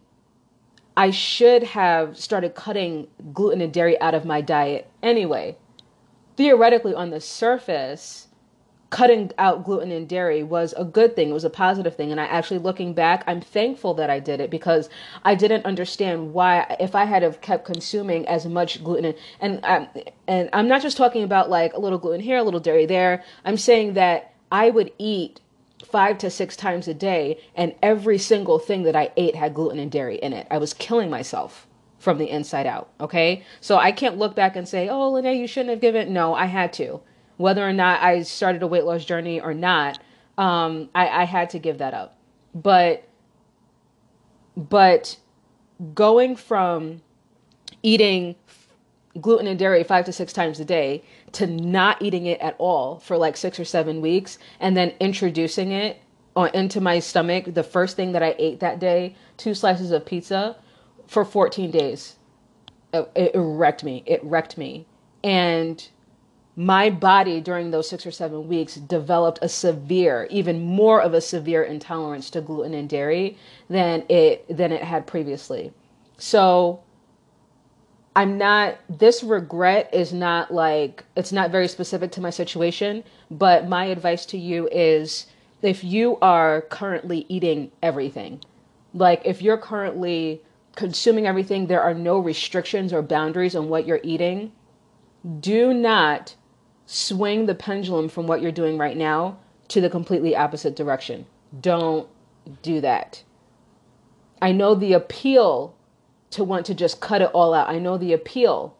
I 0.95 1.09
should 1.09 1.63
have 1.63 2.17
started 2.17 2.53
cutting 2.53 3.07
gluten 3.33 3.61
and 3.61 3.73
dairy 3.73 3.99
out 3.99 4.13
of 4.13 4.25
my 4.25 4.41
diet 4.41 4.89
anyway. 5.01 5.57
Theoretically, 6.35 6.93
on 6.93 7.09
the 7.09 7.21
surface, 7.21 8.27
cutting 8.91 9.31
out 9.37 9.63
gluten 9.63 9.89
and 9.89 10.07
dairy 10.07 10.43
was 10.43 10.73
a 10.77 10.83
good 10.83 11.15
thing. 11.15 11.29
It 11.29 11.33
was 11.33 11.45
a 11.45 11.49
positive 11.49 11.95
thing. 11.95 12.11
And 12.11 12.19
I 12.19 12.25
actually, 12.25 12.59
looking 12.59 12.93
back, 12.93 13.23
I'm 13.25 13.39
thankful 13.39 13.93
that 13.95 14.09
I 14.09 14.19
did 14.19 14.41
it 14.41 14.51
because 14.51 14.89
I 15.23 15.33
didn't 15.33 15.65
understand 15.65 16.33
why, 16.33 16.75
if 16.79 16.93
I 16.93 17.05
had 17.05 17.23
have 17.23 17.39
kept 17.39 17.65
consuming 17.65 18.27
as 18.27 18.45
much 18.45 18.83
gluten 18.83 19.05
and, 19.05 19.15
and, 19.39 19.65
um, 19.65 20.03
and 20.27 20.49
I'm 20.51 20.67
not 20.67 20.81
just 20.81 20.97
talking 20.97 21.23
about 21.23 21.49
like 21.49 21.73
a 21.73 21.79
little 21.79 21.97
gluten 21.97 22.19
here, 22.19 22.37
a 22.37 22.43
little 22.43 22.59
dairy 22.59 22.85
there. 22.85 23.23
I'm 23.45 23.57
saying 23.57 23.93
that 23.93 24.33
I 24.51 24.69
would 24.69 24.91
eat 24.97 25.39
five 25.85 26.17
to 26.19 26.29
six 26.29 26.57
times 26.57 26.87
a 26.89 26.93
day 26.93 27.39
and 27.55 27.73
every 27.81 28.17
single 28.17 28.59
thing 28.59 28.83
that 28.83 28.95
I 28.95 29.11
ate 29.15 29.35
had 29.35 29.53
gluten 29.53 29.79
and 29.79 29.89
dairy 29.89 30.17
in 30.17 30.33
it. 30.33 30.47
I 30.51 30.57
was 30.57 30.73
killing 30.73 31.09
myself 31.09 31.65
from 31.97 32.17
the 32.17 32.29
inside 32.29 32.67
out. 32.67 32.89
Okay. 32.99 33.45
So 33.61 33.77
I 33.77 33.93
can't 33.93 34.17
look 34.17 34.35
back 34.35 34.57
and 34.57 34.67
say, 34.67 34.89
oh, 34.89 35.11
Lene, 35.11 35.39
you 35.39 35.47
shouldn't 35.47 35.69
have 35.69 35.79
given. 35.79 36.11
No, 36.11 36.33
I 36.33 36.47
had 36.47 36.73
to 36.73 36.99
whether 37.41 37.67
or 37.67 37.73
not 37.73 38.01
I 38.01 38.21
started 38.23 38.63
a 38.63 38.67
weight 38.67 38.85
loss 38.85 39.05
journey 39.05 39.41
or 39.41 39.53
not, 39.53 39.99
um, 40.37 40.89
I, 40.95 41.07
I 41.07 41.23
had 41.25 41.49
to 41.51 41.59
give 41.59 41.79
that 41.79 41.93
up. 41.93 42.17
But 42.53 43.07
but 44.55 45.17
going 45.93 46.35
from 46.35 47.01
eating 47.81 48.35
gluten 49.19 49.47
and 49.47 49.57
dairy 49.57 49.83
five 49.83 50.05
to 50.05 50.13
six 50.13 50.31
times 50.31 50.59
a 50.59 50.65
day 50.65 51.03
to 51.33 51.47
not 51.47 52.01
eating 52.01 52.25
it 52.25 52.39
at 52.39 52.55
all 52.57 52.99
for 52.99 53.17
like 53.17 53.35
six 53.35 53.59
or 53.59 53.65
seven 53.65 53.99
weeks 54.01 54.37
and 54.59 54.77
then 54.77 54.93
introducing 54.99 55.71
it 55.71 56.01
into 56.53 56.79
my 56.79 56.99
stomach 56.99 57.45
the 57.53 57.63
first 57.63 57.97
thing 57.97 58.13
that 58.13 58.23
i 58.23 58.33
ate 58.37 58.61
that 58.61 58.79
day 58.79 59.13
two 59.35 59.53
slices 59.53 59.91
of 59.91 60.05
pizza 60.05 60.55
for 61.11 61.25
14 61.25 61.71
days. 61.71 62.15
It, 62.93 63.11
it 63.15 63.31
wrecked 63.35 63.83
me. 63.83 64.01
It 64.05 64.23
wrecked 64.23 64.57
me. 64.57 64.85
And 65.25 65.85
my 66.55 66.89
body 66.89 67.39
during 67.39 67.71
those 67.71 67.89
six 67.89 68.05
or 68.05 68.11
seven 68.11 68.47
weeks 68.47 68.75
developed 68.75 69.39
a 69.41 69.49
severe, 69.49 70.27
even 70.29 70.61
more 70.61 71.01
of 71.01 71.13
a 71.13 71.21
severe 71.21 71.63
intolerance 71.63 72.29
to 72.31 72.41
gluten 72.41 72.73
and 72.73 72.89
dairy 72.89 73.37
than 73.69 74.03
it 74.09 74.45
than 74.55 74.71
it 74.71 74.83
had 74.83 75.07
previously. 75.07 75.71
So 76.17 76.81
I'm 78.15 78.37
not 78.37 78.77
this 78.89 79.23
regret 79.23 79.89
is 79.93 80.11
not 80.11 80.53
like 80.53 81.05
it's 81.15 81.31
not 81.31 81.51
very 81.51 81.69
specific 81.69 82.11
to 82.13 82.21
my 82.21 82.29
situation, 82.29 83.05
but 83.29 83.69
my 83.69 83.85
advice 83.85 84.25
to 84.27 84.37
you 84.37 84.67
is 84.71 85.27
if 85.61 85.83
you 85.83 86.17
are 86.21 86.61
currently 86.61 87.25
eating 87.29 87.71
everything, 87.81 88.41
like 88.93 89.21
if 89.23 89.41
you're 89.41 89.57
currently 89.57 90.41
consuming 90.75 91.27
everything, 91.27 91.67
there 91.67 91.81
are 91.81 91.93
no 91.93 92.19
restrictions 92.19 92.91
or 92.91 93.01
boundaries 93.01 93.55
on 93.55 93.69
what 93.69 93.85
you're 93.85 94.01
eating. 94.03 94.51
Do 95.39 95.73
not 95.73 96.35
swing 96.91 97.45
the 97.45 97.55
pendulum 97.55 98.09
from 98.09 98.27
what 98.27 98.41
you're 98.41 98.51
doing 98.51 98.77
right 98.77 98.97
now 98.97 99.37
to 99.69 99.79
the 99.79 99.89
completely 99.89 100.35
opposite 100.35 100.75
direction. 100.75 101.25
Don't 101.61 102.05
do 102.61 102.81
that. 102.81 103.23
I 104.41 104.51
know 104.51 104.75
the 104.75 104.91
appeal 104.91 105.73
to 106.31 106.43
want 106.43 106.65
to 106.65 106.73
just 106.73 106.99
cut 106.99 107.21
it 107.21 107.31
all 107.33 107.53
out. 107.53 107.69
I 107.69 107.79
know 107.79 107.97
the 107.97 108.11
appeal. 108.11 108.75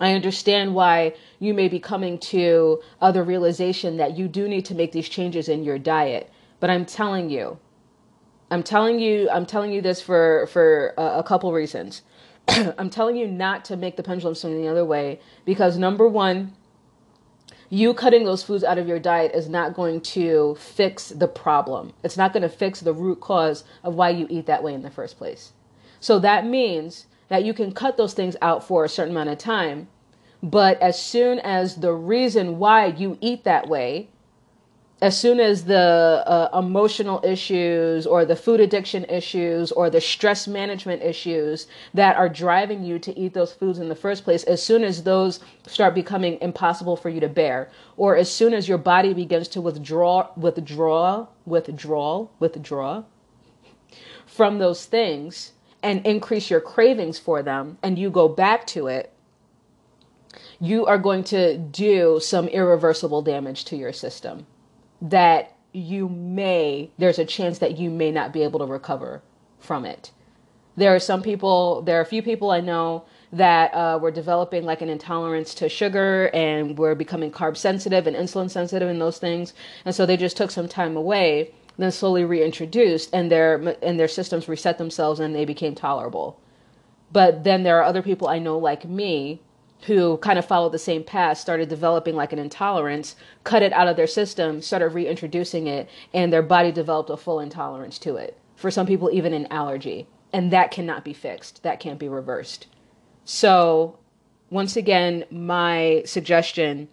I 0.00 0.14
understand 0.14 0.74
why 0.74 1.14
you 1.38 1.52
may 1.52 1.68
be 1.68 1.78
coming 1.78 2.18
to 2.18 2.80
other 3.02 3.22
realization 3.22 3.98
that 3.98 4.16
you 4.16 4.26
do 4.26 4.48
need 4.48 4.64
to 4.64 4.74
make 4.74 4.92
these 4.92 5.08
changes 5.08 5.50
in 5.50 5.64
your 5.64 5.78
diet. 5.78 6.30
But 6.60 6.70
I'm 6.70 6.86
telling 6.86 7.28
you, 7.28 7.58
I'm 8.50 8.62
telling 8.62 8.98
you, 9.00 9.28
I'm 9.30 9.44
telling 9.44 9.72
you 9.72 9.82
this 9.82 10.00
for 10.00 10.46
for 10.46 10.94
a, 10.96 11.18
a 11.18 11.22
couple 11.22 11.52
reasons. 11.52 12.00
I'm 12.48 12.88
telling 12.88 13.16
you 13.16 13.26
not 13.26 13.66
to 13.66 13.76
make 13.76 13.96
the 13.96 14.02
pendulum 14.02 14.34
swing 14.34 14.62
the 14.62 14.68
other 14.68 14.86
way 14.86 15.20
because 15.44 15.76
number 15.76 16.08
one, 16.08 16.54
you 17.70 17.92
cutting 17.92 18.24
those 18.24 18.42
foods 18.42 18.64
out 18.64 18.78
of 18.78 18.88
your 18.88 18.98
diet 18.98 19.32
is 19.34 19.48
not 19.48 19.74
going 19.74 20.00
to 20.00 20.56
fix 20.58 21.08
the 21.10 21.28
problem. 21.28 21.92
It's 22.02 22.16
not 22.16 22.32
going 22.32 22.42
to 22.42 22.48
fix 22.48 22.80
the 22.80 22.94
root 22.94 23.20
cause 23.20 23.64
of 23.84 23.94
why 23.94 24.10
you 24.10 24.26
eat 24.30 24.46
that 24.46 24.62
way 24.62 24.72
in 24.74 24.82
the 24.82 24.90
first 24.90 25.18
place. 25.18 25.52
So 26.00 26.18
that 26.20 26.46
means 26.46 27.06
that 27.28 27.44
you 27.44 27.52
can 27.52 27.72
cut 27.72 27.96
those 27.96 28.14
things 28.14 28.36
out 28.40 28.66
for 28.66 28.84
a 28.84 28.88
certain 28.88 29.12
amount 29.14 29.28
of 29.28 29.38
time, 29.38 29.88
but 30.42 30.80
as 30.80 31.00
soon 31.00 31.40
as 31.40 31.76
the 31.76 31.92
reason 31.92 32.58
why 32.58 32.86
you 32.86 33.18
eat 33.20 33.44
that 33.44 33.68
way 33.68 34.08
as 35.00 35.16
soon 35.16 35.38
as 35.38 35.64
the 35.64 36.24
uh, 36.26 36.58
emotional 36.58 37.20
issues 37.24 38.04
or 38.04 38.24
the 38.24 38.34
food 38.34 38.58
addiction 38.58 39.04
issues 39.04 39.70
or 39.70 39.88
the 39.88 40.00
stress 40.00 40.48
management 40.48 41.02
issues 41.02 41.68
that 41.94 42.16
are 42.16 42.28
driving 42.28 42.82
you 42.82 42.98
to 42.98 43.16
eat 43.16 43.32
those 43.32 43.52
foods 43.52 43.78
in 43.78 43.88
the 43.88 43.94
first 43.94 44.24
place, 44.24 44.42
as 44.44 44.60
soon 44.60 44.82
as 44.82 45.04
those 45.04 45.38
start 45.66 45.94
becoming 45.94 46.36
impossible 46.40 46.96
for 46.96 47.10
you 47.10 47.20
to 47.20 47.28
bear, 47.28 47.70
or 47.96 48.16
as 48.16 48.30
soon 48.30 48.52
as 48.52 48.68
your 48.68 48.78
body 48.78 49.14
begins 49.14 49.46
to 49.46 49.60
withdraw, 49.60 50.28
withdraw, 50.36 51.28
withdraw, 51.46 52.26
withdraw 52.40 53.04
from 54.26 54.58
those 54.58 54.84
things 54.84 55.52
and 55.80 56.04
increase 56.04 56.50
your 56.50 56.60
cravings 56.60 57.20
for 57.20 57.40
them, 57.40 57.78
and 57.84 58.00
you 58.00 58.10
go 58.10 58.28
back 58.28 58.66
to 58.66 58.88
it, 58.88 59.12
you 60.60 60.84
are 60.86 60.98
going 60.98 61.22
to 61.22 61.56
do 61.56 62.18
some 62.20 62.48
irreversible 62.48 63.22
damage 63.22 63.64
to 63.64 63.76
your 63.76 63.92
system 63.92 64.44
that 65.00 65.56
you 65.72 66.08
may, 66.08 66.90
there's 66.98 67.18
a 67.18 67.24
chance 67.24 67.58
that 67.58 67.78
you 67.78 67.90
may 67.90 68.10
not 68.10 68.32
be 68.32 68.42
able 68.42 68.58
to 68.60 68.66
recover 68.66 69.22
from 69.58 69.84
it. 69.84 70.10
There 70.76 70.94
are 70.94 71.00
some 71.00 71.22
people, 71.22 71.82
there 71.82 71.98
are 71.98 72.02
a 72.02 72.06
few 72.06 72.22
people 72.22 72.50
I 72.50 72.60
know 72.60 73.04
that 73.32 73.74
uh, 73.74 73.98
were 74.00 74.10
developing 74.10 74.64
like 74.64 74.80
an 74.80 74.88
intolerance 74.88 75.54
to 75.54 75.68
sugar 75.68 76.30
and 76.32 76.78
were 76.78 76.94
becoming 76.94 77.30
carb 77.30 77.56
sensitive 77.56 78.06
and 78.06 78.16
insulin 78.16 78.50
sensitive 78.50 78.88
and 78.88 79.00
those 79.00 79.18
things. 79.18 79.54
And 79.84 79.94
so 79.94 80.06
they 80.06 80.16
just 80.16 80.36
took 80.36 80.50
some 80.50 80.68
time 80.68 80.96
away, 80.96 81.52
then 81.76 81.92
slowly 81.92 82.24
reintroduced, 82.24 83.10
and 83.12 83.30
their 83.30 83.56
and 83.82 83.98
their 83.98 84.08
systems 84.08 84.48
reset 84.48 84.78
themselves 84.78 85.20
and 85.20 85.34
they 85.34 85.44
became 85.44 85.74
tolerable. 85.74 86.40
But 87.12 87.44
then 87.44 87.64
there 87.64 87.78
are 87.78 87.84
other 87.84 88.02
people 88.02 88.28
I 88.28 88.38
know 88.38 88.58
like 88.58 88.84
me 88.84 89.42
who 89.82 90.16
kind 90.18 90.38
of 90.38 90.44
followed 90.44 90.72
the 90.72 90.78
same 90.78 91.04
path 91.04 91.38
started 91.38 91.68
developing 91.68 92.16
like 92.16 92.32
an 92.32 92.38
intolerance, 92.38 93.16
cut 93.44 93.62
it 93.62 93.72
out 93.72 93.88
of 93.88 93.96
their 93.96 94.06
system, 94.06 94.60
started 94.60 94.88
reintroducing 94.88 95.66
it, 95.66 95.88
and 96.12 96.32
their 96.32 96.42
body 96.42 96.72
developed 96.72 97.10
a 97.10 97.16
full 97.16 97.40
intolerance 97.40 97.98
to 97.98 98.16
it. 98.16 98.36
For 98.56 98.70
some 98.70 98.86
people, 98.86 99.10
even 99.12 99.32
an 99.32 99.46
allergy. 99.50 100.08
And 100.32 100.52
that 100.52 100.70
cannot 100.70 101.04
be 101.04 101.12
fixed, 101.12 101.62
that 101.62 101.80
can't 101.80 101.98
be 101.98 102.08
reversed. 102.08 102.66
So, 103.24 103.98
once 104.50 104.76
again, 104.76 105.24
my 105.30 106.02
suggestion 106.04 106.88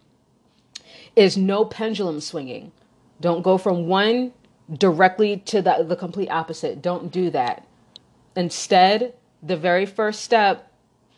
is 1.16 1.38
no 1.38 1.66
pendulum 1.66 2.22
swinging. 2.22 2.72
Don't 3.20 3.42
go 3.42 3.58
from 3.58 3.88
one 3.88 4.34
directly 4.72 5.38
to 5.38 5.62
the, 5.62 5.86
the 5.88 5.96
complete 5.96 6.30
opposite. 6.30 6.82
Don't 6.82 7.12
do 7.12 7.30
that. 7.32 7.66
Instead, 8.36 9.14
the 9.42 9.56
very 9.56 9.86
first 9.86 10.22
step 10.22 10.72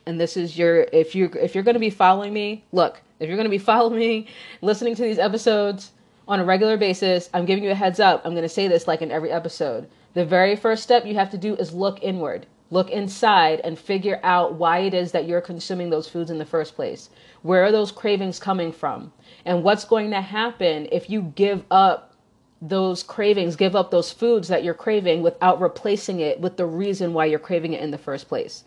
and 0.08 0.20
this 0.20 0.38
is 0.38 0.58
your 0.58 0.88
if 0.94 1.14
you 1.14 1.30
if 1.40 1.54
you're 1.54 1.66
going 1.66 1.76
to 1.76 1.80
be 1.80 1.90
following 1.90 2.34
me, 2.34 2.64
look, 2.72 3.02
if 3.20 3.28
you're 3.28 3.38
going 3.38 3.46
to 3.46 3.50
be 3.50 3.58
following 3.74 4.00
me, 4.00 4.28
listening 4.62 4.96
to 4.96 5.04
these 5.04 5.20
episodes 5.20 5.92
on 6.28 6.40
a 6.40 6.46
regular 6.46 6.78
basis, 6.78 7.30
I'm 7.34 7.46
giving 7.46 7.64
you 7.64 7.72
a 7.72 7.76
heads 7.76 8.00
up. 8.00 8.22
I'm 8.24 8.32
going 8.32 8.44
to 8.44 8.50
say 8.50 8.68
this 8.68 8.88
like 8.88 9.02
in 9.02 9.12
every 9.12 9.32
episode. 9.32 9.90
The 10.14 10.26
very 10.26 10.56
first 10.56 10.82
step 10.82 11.06
you 11.06 11.16
have 11.16 11.30
to 11.32 11.38
do 11.38 11.56
is 11.56 11.74
look 11.74 12.02
inward. 12.02 12.48
Look 12.70 12.90
inside 12.90 13.62
and 13.64 13.78
figure 13.78 14.20
out 14.24 14.56
why 14.56 14.80
it 14.80 14.94
is 14.94 15.12
that 15.12 15.28
you're 15.28 15.42
consuming 15.42 15.90
those 15.90 16.10
foods 16.10 16.32
in 16.32 16.38
the 16.38 16.46
first 16.46 16.76
place. 16.76 17.10
Where 17.42 17.64
are 17.64 17.72
those 17.72 17.92
cravings 17.92 18.40
coming 18.40 18.72
from? 18.72 19.14
And 19.46 19.64
what's 19.64 19.86
going 19.86 20.12
to 20.12 20.22
happen 20.22 20.88
if 20.92 21.10
you 21.10 21.34
give 21.36 21.64
up 21.70 22.14
those 22.62 23.04
cravings, 23.04 23.56
give 23.56 23.76
up 23.76 23.92
those 23.92 24.12
foods 24.12 24.48
that 24.48 24.64
you're 24.64 24.74
craving 24.74 25.22
without 25.22 25.62
replacing 25.62 26.20
it 26.20 26.40
with 26.40 26.58
the 26.58 26.66
reason 26.66 27.14
why 27.14 27.26
you're 27.26 27.40
craving 27.40 27.74
it 27.74 27.82
in 27.82 27.92
the 27.92 27.98
first 27.98 28.28
place? 28.28 28.64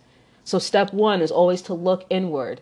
So, 0.51 0.59
step 0.59 0.93
one 0.93 1.23
is 1.23 1.31
always 1.31 1.63
to 1.63 1.75
look 1.75 2.05
inward. 2.11 2.61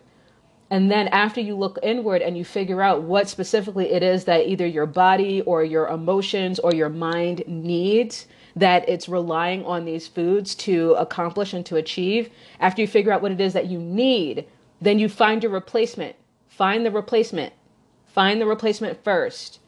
And 0.69 0.91
then, 0.91 1.07
after 1.07 1.41
you 1.41 1.55
look 1.55 1.79
inward 1.81 2.21
and 2.21 2.37
you 2.37 2.45
figure 2.45 2.83
out 2.83 3.01
what 3.01 3.27
specifically 3.27 3.89
it 3.89 4.03
is 4.03 4.25
that 4.25 4.45
either 4.45 4.67
your 4.67 4.85
body 4.85 5.41
or 5.41 5.63
your 5.63 5.87
emotions 5.87 6.59
or 6.59 6.71
your 6.71 6.89
mind 6.89 7.41
needs, 7.47 8.27
that 8.55 8.87
it's 8.87 9.09
relying 9.09 9.65
on 9.65 9.85
these 9.85 10.07
foods 10.07 10.53
to 10.69 10.93
accomplish 10.99 11.51
and 11.51 11.65
to 11.65 11.77
achieve, 11.77 12.29
after 12.59 12.79
you 12.79 12.87
figure 12.87 13.11
out 13.11 13.23
what 13.23 13.31
it 13.31 13.41
is 13.41 13.53
that 13.53 13.71
you 13.71 13.79
need, 13.79 14.45
then 14.79 14.99
you 14.99 15.09
find 15.09 15.41
your 15.41 15.51
replacement. 15.51 16.15
Find 16.47 16.85
the 16.85 16.91
replacement. 16.91 17.53
Find 18.05 18.39
the 18.39 18.45
replacement 18.45 19.03
first. 19.03 19.61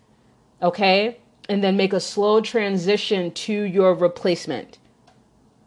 Okay? 0.62 1.18
And 1.50 1.64
then 1.64 1.76
make 1.76 1.92
a 1.92 2.00
slow 2.00 2.40
transition 2.40 3.32
to 3.32 3.64
your 3.64 3.96
replacement 3.96 4.78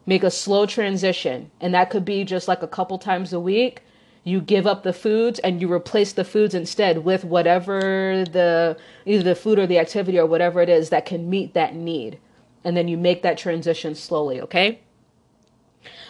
make 0.05 0.23
a 0.23 0.31
slow 0.31 0.65
transition. 0.65 1.51
And 1.59 1.73
that 1.73 1.89
could 1.89 2.05
be 2.05 2.23
just 2.23 2.47
like 2.47 2.61
a 2.61 2.67
couple 2.67 2.97
times 2.97 3.33
a 3.33 3.39
week. 3.39 3.81
You 4.23 4.41
give 4.41 4.65
up 4.65 4.83
the 4.83 4.93
foods 4.93 5.39
and 5.39 5.61
you 5.61 5.71
replace 5.71 6.13
the 6.13 6.23
foods 6.23 6.55
instead 6.55 7.05
with 7.05 7.23
whatever 7.23 8.25
the 8.25 8.77
either 9.05 9.23
the 9.23 9.35
food 9.35 9.59
or 9.59 9.67
the 9.67 9.77
activity 9.77 10.17
or 10.17 10.25
whatever 10.25 10.61
it 10.61 10.69
is 10.69 10.89
that 10.89 11.05
can 11.05 11.29
meet 11.29 11.53
that 11.53 11.75
need. 11.75 12.19
And 12.63 12.75
then 12.75 12.87
you 12.87 12.97
make 12.97 13.21
that 13.21 13.37
transition 13.37 13.93
slowly, 13.93 14.41
okay? 14.41 14.79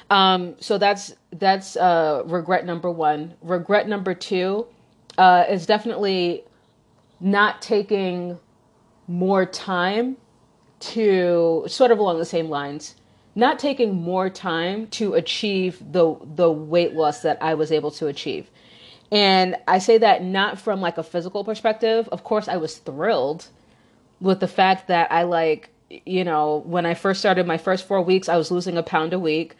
Um, 0.09 0.55
so 0.59 0.77
that's 0.77 1.13
that's 1.31 1.75
uh, 1.75 2.23
regret 2.25 2.65
number 2.65 2.89
one. 2.89 3.33
Regret 3.41 3.89
number 3.89 4.13
two 4.13 4.67
uh, 5.17 5.45
is 5.49 5.65
definitely 5.65 6.43
not 7.19 7.61
taking 7.61 8.39
more 9.07 9.45
time 9.45 10.15
to 10.79 11.65
sort 11.67 11.91
of 11.91 11.99
along 11.99 12.19
the 12.19 12.25
same 12.25 12.49
lines 12.49 12.95
not 13.35 13.59
taking 13.59 13.93
more 13.93 14.29
time 14.29 14.87
to 14.87 15.13
achieve 15.13 15.79
the 15.91 16.15
the 16.23 16.49
weight 16.49 16.93
loss 16.93 17.21
that 17.21 17.37
I 17.41 17.53
was 17.53 17.71
able 17.71 17.91
to 17.91 18.07
achieve. 18.07 18.49
And 19.11 19.57
I 19.67 19.79
say 19.79 19.97
that 19.99 20.23
not 20.23 20.59
from 20.59 20.81
like 20.81 20.97
a 20.97 21.03
physical 21.03 21.43
perspective. 21.43 22.09
Of 22.11 22.23
course, 22.23 22.47
I 22.47 22.57
was 22.57 22.77
thrilled 22.77 23.47
with 24.19 24.39
the 24.39 24.47
fact 24.47 24.87
that 24.87 25.11
I 25.11 25.23
like, 25.23 25.69
you 25.89 26.23
know, 26.23 26.63
when 26.65 26.85
I 26.85 26.93
first 26.95 27.19
started 27.19 27.45
my 27.45 27.57
first 27.57 27.85
4 27.85 28.01
weeks, 28.01 28.29
I 28.29 28.37
was 28.37 28.49
losing 28.49 28.77
a 28.77 28.83
pound 28.83 29.13
a 29.13 29.19
week. 29.19 29.55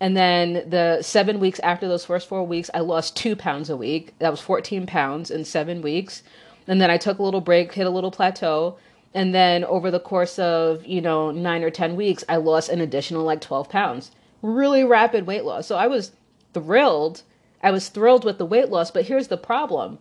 And 0.00 0.16
then 0.16 0.68
the 0.68 1.02
7 1.02 1.40
weeks 1.40 1.58
after 1.60 1.88
those 1.88 2.04
first 2.04 2.28
4 2.28 2.44
weeks, 2.46 2.70
I 2.72 2.80
lost 2.80 3.16
2 3.16 3.36
pounds 3.36 3.68
a 3.68 3.76
week. 3.76 4.14
That 4.18 4.30
was 4.30 4.40
14 4.40 4.86
pounds 4.86 5.30
in 5.30 5.44
7 5.44 5.82
weeks. 5.82 6.22
And 6.66 6.80
then 6.80 6.90
I 6.90 6.96
took 6.96 7.18
a 7.18 7.22
little 7.22 7.40
break, 7.40 7.72
hit 7.72 7.86
a 7.86 7.90
little 7.90 8.10
plateau 8.10 8.78
and 9.14 9.34
then 9.34 9.64
over 9.64 9.90
the 9.90 10.00
course 10.00 10.38
of, 10.38 10.84
you 10.84 11.00
know, 11.00 11.30
nine 11.30 11.62
or 11.62 11.70
10 11.70 11.96
weeks, 11.96 12.24
I 12.28 12.36
lost 12.36 12.68
an 12.68 12.80
additional 12.80 13.24
like 13.24 13.40
12 13.40 13.68
pounds. 13.68 14.10
Really 14.42 14.84
rapid 14.84 15.26
weight 15.26 15.44
loss. 15.44 15.66
So 15.66 15.76
I 15.76 15.86
was 15.86 16.12
thrilled. 16.52 17.22
I 17.62 17.70
was 17.70 17.88
thrilled 17.88 18.24
with 18.24 18.38
the 18.38 18.46
weight 18.46 18.68
loss, 18.68 18.90
but 18.90 19.06
here's 19.06 19.28
the 19.28 19.36
problem. 19.36 19.98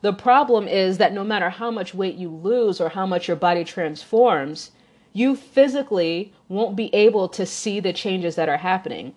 The 0.00 0.12
problem 0.12 0.68
is 0.68 0.98
that 0.98 1.12
no 1.12 1.24
matter 1.24 1.50
how 1.50 1.70
much 1.70 1.94
weight 1.94 2.16
you 2.16 2.28
lose 2.28 2.80
or 2.80 2.90
how 2.90 3.06
much 3.06 3.28
your 3.28 3.36
body 3.36 3.64
transforms, 3.64 4.70
you 5.12 5.36
physically 5.36 6.32
won't 6.48 6.76
be 6.76 6.94
able 6.94 7.28
to 7.28 7.46
see 7.46 7.80
the 7.80 7.92
changes 7.92 8.34
that 8.34 8.48
are 8.48 8.58
happening. 8.58 9.14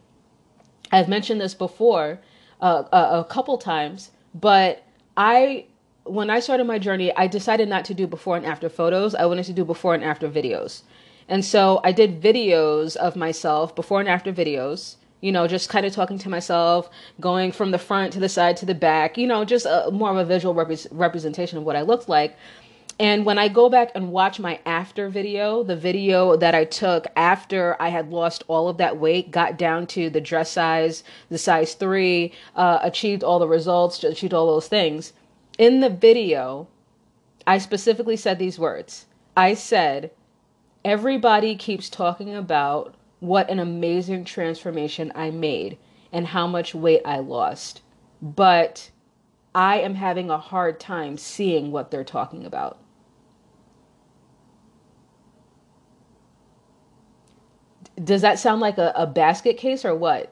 I've 0.92 1.10
mentioned 1.10 1.42
this 1.42 1.54
before 1.54 2.20
uh, 2.62 2.84
a, 2.92 3.20
a 3.20 3.26
couple 3.26 3.58
times, 3.58 4.12
but 4.34 4.84
I 5.18 5.66
when 6.08 6.30
I 6.30 6.40
started 6.40 6.66
my 6.66 6.80
journey, 6.80 7.16
I 7.16 7.28
decided 7.28 7.70
not 7.70 7.86
to 7.86 7.94
do 7.94 8.08
before 8.08 8.38
and 8.38 8.46
after 8.46 8.70
photos. 8.70 9.16
I 9.16 9.26
wanted 9.26 9.46
to 9.46 9.54
do 9.54 9.66
before 9.66 9.94
and 9.94 10.04
after 10.04 10.30
videos. 10.30 10.82
And 11.30 11.44
so 11.44 11.82
I 11.84 11.92
did 11.92 12.22
videos 12.22 12.96
of 12.96 13.16
myself, 13.16 13.76
before 13.76 14.00
and 14.00 14.08
after 14.08 14.32
videos, 14.32 14.96
you 15.20 15.32
know, 15.32 15.48
just 15.48 15.70
kind 15.70 15.86
of 15.86 15.94
talking 15.94 16.18
to 16.20 16.30
myself, 16.30 16.90
going 17.20 17.52
from 17.52 17.72
the 17.72 17.78
front 17.78 18.14
to 18.14 18.20
the 18.20 18.30
side 18.30 18.56
to 18.58 18.66
the 18.66 18.76
back, 18.76 19.18
you 19.18 19.28
know, 19.28 19.44
just 19.44 19.66
a, 19.66 19.90
more 19.92 20.12
of 20.12 20.18
a 20.18 20.26
visual 20.26 20.54
rep- 20.54 20.88
representation 20.92 21.58
of 21.58 21.64
what 21.64 21.76
I 21.76 21.82
looked 21.82 22.08
like. 22.08 22.38
And 23.00 23.26
when 23.26 23.38
I 23.38 23.48
go 23.48 23.70
back 23.70 23.92
and 23.94 24.12
watch 24.12 24.40
my 24.40 24.60
after 24.66 25.10
video, 25.10 25.64
the 25.64 25.76
video 25.76 26.36
that 26.36 26.56
I 26.56 26.66
took 26.66 27.06
after 27.16 27.80
I 27.80 27.90
had 27.90 28.10
lost 28.10 28.44
all 28.48 28.70
of 28.70 28.78
that 28.78 28.98
weight, 28.98 29.30
got 29.30 29.58
down 29.58 29.86
to 29.88 30.10
the 30.10 30.22
dress 30.22 30.52
size, 30.52 31.04
the 31.30 31.38
size 31.38 31.76
three, 31.76 32.34
uh, 32.56 32.80
achieved 32.82 33.24
all 33.24 33.38
the 33.38 33.48
results, 33.48 34.04
achieved 34.04 34.34
all 34.34 34.48
those 34.48 34.68
things 34.68 35.14
in 35.58 35.80
the 35.80 35.90
video, 35.90 36.68
I 37.46 37.58
specifically 37.58 38.18
said 38.18 38.40
these 38.40 38.60
words. 38.60 39.06
I 39.36 39.54
said, 39.54 40.12
Everybody 40.86 41.56
keeps 41.56 41.90
talking 41.90 42.34
about 42.34 42.96
what 43.20 43.50
an 43.50 43.60
amazing 43.60 44.24
transformation 44.26 45.12
I 45.16 45.32
made 45.32 45.78
and 46.14 46.28
how 46.28 46.48
much 46.48 46.76
weight 46.76 47.02
I 47.04 47.20
lost. 47.20 47.82
But 48.22 48.92
I 49.54 49.80
am 49.80 49.96
having 49.96 50.30
a 50.30 50.38
hard 50.38 50.80
time 50.80 51.18
seeing 51.18 51.72
what 51.72 51.92
they're 51.92 52.04
talking 52.04 52.46
about. 52.46 52.78
Does 58.02 58.22
that 58.22 58.40
sound 58.40 58.62
like 58.62 58.78
a, 58.78 58.94
a 58.96 59.08
basket 59.08 59.58
case 59.58 59.84
or 59.84 59.96
what? 59.96 60.32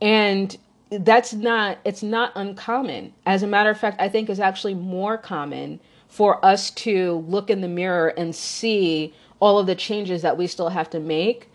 And 0.00 0.56
that's 1.00 1.32
not 1.32 1.78
it's 1.84 2.02
not 2.02 2.32
uncommon 2.34 3.12
as 3.26 3.42
a 3.42 3.46
matter 3.46 3.70
of 3.70 3.78
fact 3.78 4.00
i 4.00 4.08
think 4.08 4.28
is 4.28 4.40
actually 4.40 4.74
more 4.74 5.16
common 5.16 5.80
for 6.08 6.44
us 6.44 6.70
to 6.70 7.24
look 7.26 7.50
in 7.50 7.60
the 7.60 7.68
mirror 7.68 8.08
and 8.08 8.34
see 8.34 9.12
all 9.40 9.58
of 9.58 9.66
the 9.66 9.74
changes 9.74 10.22
that 10.22 10.36
we 10.36 10.46
still 10.46 10.68
have 10.68 10.90
to 10.90 11.00
make 11.00 11.48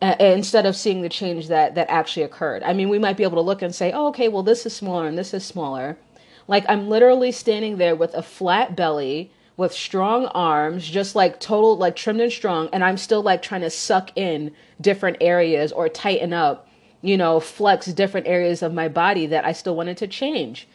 uh, 0.00 0.16
instead 0.20 0.66
of 0.66 0.76
seeing 0.76 1.02
the 1.02 1.08
change 1.08 1.48
that 1.48 1.74
that 1.74 1.88
actually 1.90 2.22
occurred 2.22 2.62
i 2.62 2.72
mean 2.72 2.88
we 2.88 2.98
might 2.98 3.16
be 3.16 3.24
able 3.24 3.36
to 3.36 3.40
look 3.40 3.62
and 3.62 3.74
say 3.74 3.90
oh 3.92 4.08
okay 4.08 4.28
well 4.28 4.42
this 4.42 4.64
is 4.64 4.74
smaller 4.74 5.06
and 5.06 5.18
this 5.18 5.34
is 5.34 5.44
smaller 5.44 5.98
like 6.46 6.64
i'm 6.68 6.88
literally 6.88 7.32
standing 7.32 7.78
there 7.78 7.96
with 7.96 8.14
a 8.14 8.22
flat 8.22 8.76
belly 8.76 9.30
with 9.56 9.72
strong 9.72 10.26
arms, 10.26 10.88
just 10.88 11.14
like 11.14 11.38
total, 11.38 11.76
like 11.76 11.94
trimmed 11.94 12.20
and 12.20 12.32
strong. 12.32 12.68
And 12.72 12.82
I'm 12.82 12.96
still 12.96 13.22
like 13.22 13.42
trying 13.42 13.60
to 13.60 13.70
suck 13.70 14.10
in 14.16 14.52
different 14.80 15.18
areas 15.20 15.72
or 15.72 15.88
tighten 15.88 16.32
up, 16.32 16.66
you 17.02 17.16
know, 17.16 17.40
flex 17.40 17.86
different 17.86 18.26
areas 18.26 18.62
of 18.62 18.72
my 18.72 18.88
body 18.88 19.26
that 19.26 19.44
I 19.44 19.52
still 19.52 19.76
wanted 19.76 19.96
to 19.98 20.06
change. 20.06 20.68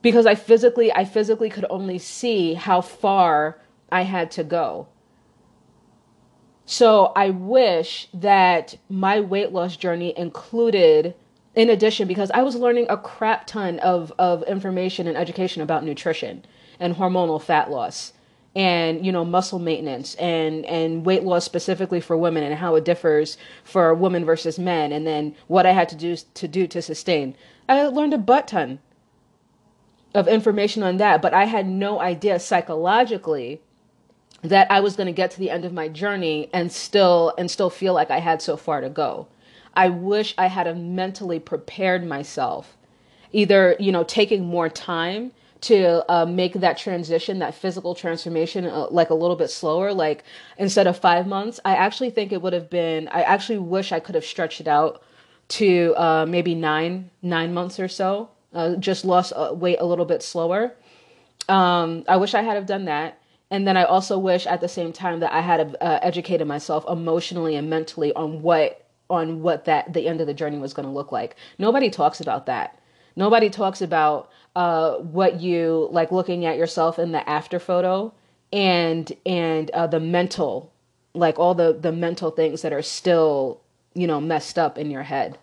Because 0.00 0.24
I 0.24 0.36
physically, 0.36 0.92
I 0.92 1.04
physically 1.04 1.50
could 1.50 1.66
only 1.68 1.98
see 1.98 2.54
how 2.54 2.80
far 2.80 3.60
I 3.90 4.02
had 4.02 4.30
to 4.32 4.44
go. 4.44 4.88
So 6.64 7.12
I 7.16 7.30
wish 7.30 8.08
that 8.14 8.76
my 8.88 9.20
weight 9.20 9.52
loss 9.52 9.76
journey 9.76 10.16
included 10.16 11.14
in 11.54 11.70
addition 11.70 12.06
because 12.06 12.30
I 12.32 12.42
was 12.42 12.54
learning 12.54 12.86
a 12.88 12.96
crap 12.96 13.46
ton 13.46 13.78
of, 13.80 14.12
of 14.18 14.42
information 14.44 15.06
and 15.06 15.16
education 15.16 15.62
about 15.62 15.84
nutrition 15.84 16.44
and 16.78 16.96
hormonal 16.96 17.40
fat 17.40 17.70
loss 17.70 18.12
and 18.56 19.04
you 19.04 19.12
know 19.12 19.24
muscle 19.24 19.58
maintenance 19.58 20.14
and 20.14 20.64
and 20.64 21.04
weight 21.04 21.22
loss 21.22 21.44
specifically 21.44 22.00
for 22.00 22.16
women 22.16 22.42
and 22.42 22.54
how 22.54 22.74
it 22.74 22.84
differs 22.84 23.36
for 23.62 23.94
women 23.94 24.24
versus 24.24 24.58
men 24.58 24.92
and 24.92 25.06
then 25.06 25.36
what 25.46 25.66
I 25.66 25.72
had 25.72 25.88
to 25.90 25.94
do 25.94 26.16
to 26.16 26.48
do 26.48 26.66
to 26.66 26.80
sustain. 26.82 27.36
I 27.68 27.82
learned 27.84 28.14
a 28.14 28.18
butt 28.18 28.48
ton 28.48 28.80
of 30.14 30.26
information 30.26 30.82
on 30.82 30.96
that, 30.96 31.20
but 31.20 31.34
I 31.34 31.44
had 31.44 31.68
no 31.68 32.00
idea 32.00 32.40
psychologically 32.40 33.60
that 34.42 34.70
I 34.70 34.80
was 34.80 34.96
going 34.96 35.06
to 35.06 35.12
get 35.12 35.30
to 35.32 35.38
the 35.38 35.50
end 35.50 35.66
of 35.66 35.74
my 35.74 35.88
journey 35.88 36.48
and 36.54 36.72
still 36.72 37.34
and 37.36 37.50
still 37.50 37.70
feel 37.70 37.92
like 37.92 38.10
I 38.10 38.20
had 38.20 38.40
so 38.40 38.56
far 38.56 38.80
to 38.80 38.88
go. 38.88 39.28
I 39.74 39.90
wish 39.90 40.34
I 40.38 40.46
had 40.46 40.74
mentally 40.78 41.38
prepared 41.38 42.06
myself, 42.06 42.74
either, 43.32 43.76
you 43.78 43.92
know, 43.92 44.04
taking 44.04 44.46
more 44.46 44.70
time 44.70 45.32
to 45.62 46.04
uh, 46.12 46.26
make 46.26 46.54
that 46.54 46.78
transition, 46.78 47.38
that 47.38 47.54
physical 47.54 47.94
transformation, 47.94 48.66
uh, 48.66 48.86
like 48.90 49.10
a 49.10 49.14
little 49.14 49.36
bit 49.36 49.50
slower. 49.50 49.92
Like 49.92 50.24
instead 50.58 50.86
of 50.86 50.98
five 50.98 51.26
months, 51.26 51.60
I 51.64 51.74
actually 51.74 52.10
think 52.10 52.32
it 52.32 52.42
would 52.42 52.52
have 52.52 52.70
been, 52.70 53.08
I 53.08 53.22
actually 53.22 53.58
wish 53.58 53.92
I 53.92 54.00
could 54.00 54.14
have 54.14 54.24
stretched 54.24 54.60
it 54.60 54.68
out 54.68 55.02
to 55.48 55.94
uh, 55.96 56.26
maybe 56.26 56.54
nine, 56.54 57.10
nine 57.22 57.54
months 57.54 57.80
or 57.80 57.88
so. 57.88 58.30
Uh, 58.52 58.76
just 58.76 59.04
lost 59.04 59.32
uh, 59.36 59.52
weight 59.54 59.78
a 59.80 59.84
little 59.84 60.04
bit 60.04 60.22
slower. 60.22 60.74
Um, 61.48 62.04
I 62.08 62.16
wish 62.16 62.34
I 62.34 62.42
had 62.42 62.54
have 62.54 62.66
done 62.66 62.86
that. 62.86 63.20
And 63.50 63.66
then 63.66 63.76
I 63.76 63.84
also 63.84 64.18
wish 64.18 64.46
at 64.46 64.60
the 64.60 64.68
same 64.68 64.92
time 64.92 65.20
that 65.20 65.32
I 65.32 65.40
had 65.40 65.76
uh, 65.80 65.98
educated 66.02 66.46
myself 66.48 66.84
emotionally 66.88 67.54
and 67.54 67.70
mentally 67.70 68.12
on 68.14 68.42
what 68.42 68.82
on 69.08 69.40
what 69.40 69.66
that 69.66 69.92
the 69.92 70.08
end 70.08 70.20
of 70.20 70.26
the 70.26 70.34
journey 70.34 70.58
was 70.58 70.74
going 70.74 70.86
to 70.86 70.92
look 70.92 71.12
like. 71.12 71.36
Nobody 71.58 71.90
talks 71.90 72.20
about 72.20 72.46
that. 72.46 72.78
Nobody 73.14 73.48
talks 73.48 73.80
about 73.80 74.30
uh, 74.56 74.96
what 74.96 75.38
you 75.38 75.86
like 75.92 76.10
looking 76.10 76.46
at 76.46 76.56
yourself 76.56 76.98
in 76.98 77.12
the 77.12 77.28
after 77.28 77.58
photo 77.58 78.12
and 78.52 79.12
and 79.26 79.70
uh, 79.72 79.86
the 79.86 80.00
mental 80.00 80.72
like 81.14 81.38
all 81.38 81.54
the 81.54 81.76
the 81.78 81.92
mental 81.92 82.30
things 82.30 82.62
that 82.62 82.72
are 82.72 82.82
still 82.82 83.60
you 83.94 84.06
know 84.06 84.18
messed 84.18 84.58
up 84.58 84.78
in 84.78 84.90
your 84.90 85.02
head 85.02 85.38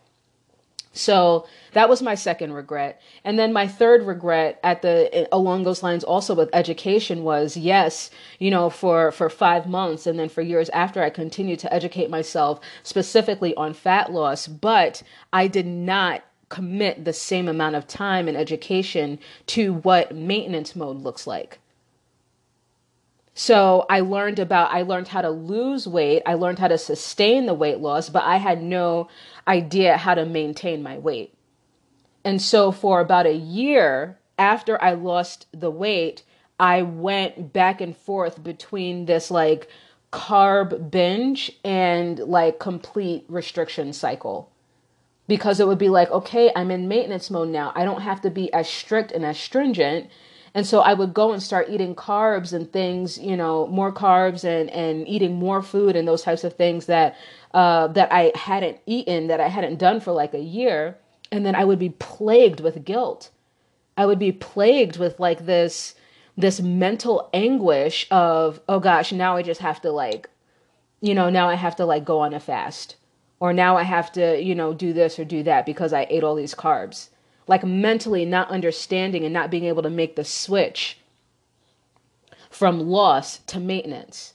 so 0.95 1.47
that 1.71 1.89
was 1.89 2.03
my 2.03 2.13
second 2.13 2.53
regret. 2.53 3.01
And 3.23 3.39
then 3.39 3.51
my 3.51 3.67
third 3.67 4.03
regret 4.03 4.59
at 4.63 4.83
the 4.83 5.27
along 5.31 5.63
those 5.63 5.81
lines 5.81 6.03
also 6.03 6.35
with 6.35 6.51
education 6.53 7.23
was 7.23 7.57
yes, 7.57 8.11
you 8.37 8.51
know, 8.51 8.69
for 8.69 9.11
for 9.11 9.27
5 9.27 9.67
months 9.67 10.05
and 10.05 10.19
then 10.19 10.29
for 10.29 10.43
years 10.43 10.69
after 10.69 11.01
I 11.01 11.09
continued 11.09 11.57
to 11.59 11.73
educate 11.73 12.11
myself 12.11 12.59
specifically 12.83 13.55
on 13.55 13.73
fat 13.73 14.11
loss, 14.11 14.47
but 14.47 15.01
I 15.33 15.47
did 15.47 15.65
not 15.65 16.23
commit 16.53 17.03
the 17.03 17.13
same 17.13 17.47
amount 17.47 17.75
of 17.75 17.87
time 17.87 18.27
and 18.27 18.37
education 18.37 19.17
to 19.47 19.73
what 19.73 20.15
maintenance 20.15 20.75
mode 20.75 20.97
looks 20.97 21.25
like. 21.25 21.57
So 23.33 23.87
I 23.89 24.01
learned 24.01 24.37
about, 24.37 24.71
I 24.71 24.83
learned 24.83 25.07
how 25.07 25.21
to 25.21 25.31
lose 25.31 25.87
weight. 25.87 26.21
I 26.27 26.35
learned 26.35 26.59
how 26.59 26.67
to 26.67 26.77
sustain 26.77 27.47
the 27.47 27.55
weight 27.55 27.79
loss, 27.79 28.07
but 28.09 28.21
I 28.23 28.37
had 28.37 28.61
no 28.61 29.09
idea 29.47 29.97
how 29.97 30.13
to 30.13 30.25
maintain 30.25 30.83
my 30.83 30.99
weight. 30.99 31.33
And 32.23 32.39
so 32.39 32.71
for 32.71 32.99
about 32.99 33.25
a 33.25 33.33
year 33.33 34.19
after 34.37 34.79
I 34.79 34.93
lost 34.93 35.47
the 35.51 35.71
weight, 35.71 36.21
I 36.59 36.83
went 36.83 37.51
back 37.51 37.81
and 37.81 37.97
forth 37.97 38.43
between 38.43 39.07
this 39.07 39.31
like 39.31 39.67
carb 40.11 40.91
binge 40.91 41.51
and 41.63 42.19
like 42.19 42.59
complete 42.59 43.25
restriction 43.27 43.91
cycle. 43.91 44.52
Because 45.27 45.59
it 45.59 45.67
would 45.67 45.77
be 45.77 45.89
like, 45.89 46.11
okay, 46.11 46.51
I'm 46.55 46.69
in 46.69 46.87
maintenance 46.87 47.29
mode 47.29 47.49
now. 47.49 47.71
I 47.75 47.85
don't 47.85 48.01
have 48.01 48.21
to 48.21 48.29
be 48.29 48.51
as 48.53 48.67
strict 48.67 49.11
and 49.11 49.25
as 49.25 49.39
stringent 49.39 50.09
and 50.55 50.67
so 50.67 50.81
I 50.81 50.93
would 50.93 51.13
go 51.13 51.31
and 51.31 51.41
start 51.41 51.69
eating 51.69 51.95
carbs 51.95 52.53
and 52.53 52.71
things, 52.71 53.17
you 53.17 53.35
know, 53.35 53.65
more 53.67 53.91
carbs 53.91 54.43
and, 54.43 54.69
and 54.69 55.07
eating 55.07 55.33
more 55.33 55.63
food 55.63 55.95
and 55.95 56.07
those 56.07 56.21
types 56.21 56.43
of 56.43 56.53
things 56.53 56.85
that 56.85 57.17
uh, 57.53 57.87
that 57.87 58.11
I 58.11 58.31
hadn't 58.35 58.79
eaten, 58.85 59.27
that 59.27 59.39
I 59.39 59.47
hadn't 59.47 59.77
done 59.77 59.99
for 59.99 60.11
like 60.11 60.33
a 60.33 60.39
year. 60.39 60.97
And 61.31 61.45
then 61.45 61.55
I 61.55 61.63
would 61.63 61.79
be 61.79 61.89
plagued 61.89 62.59
with 62.59 62.85
guilt. 62.85 63.31
I 63.97 64.05
would 64.05 64.19
be 64.19 64.31
plagued 64.31 64.97
with 64.97 65.19
like 65.19 65.45
this 65.45 65.95
this 66.35 66.61
mental 66.61 67.29
anguish 67.33 68.07
of, 68.09 68.59
oh 68.67 68.79
gosh, 68.79 69.11
now 69.11 69.35
I 69.35 69.43
just 69.43 69.61
have 69.61 69.81
to 69.81 69.91
like, 69.91 70.29
you 70.99 71.13
know, 71.13 71.29
now 71.29 71.49
I 71.49 71.55
have 71.55 71.75
to 71.77 71.85
like 71.85 72.05
go 72.05 72.19
on 72.19 72.33
a 72.33 72.39
fast. 72.39 72.95
Or 73.43 73.51
now 73.51 73.75
I 73.75 73.83
have 73.83 74.09
to, 74.13 74.41
you 74.41 74.55
know, 74.55 74.73
do 74.73 74.93
this 74.93 75.19
or 75.19 75.25
do 75.25 75.43
that 75.43 75.65
because 75.65 75.91
I 75.91 76.07
ate 76.09 76.23
all 76.23 76.35
these 76.35 76.55
carbs 76.55 77.09
like 77.45 77.65
mentally 77.65 78.23
not 78.23 78.49
understanding 78.49 79.25
and 79.25 79.33
not 79.33 79.51
being 79.51 79.65
able 79.65 79.83
to 79.83 79.89
make 79.89 80.15
the 80.15 80.23
switch 80.23 80.97
from 82.49 82.79
loss 82.79 83.39
to 83.39 83.59
maintenance. 83.59 84.33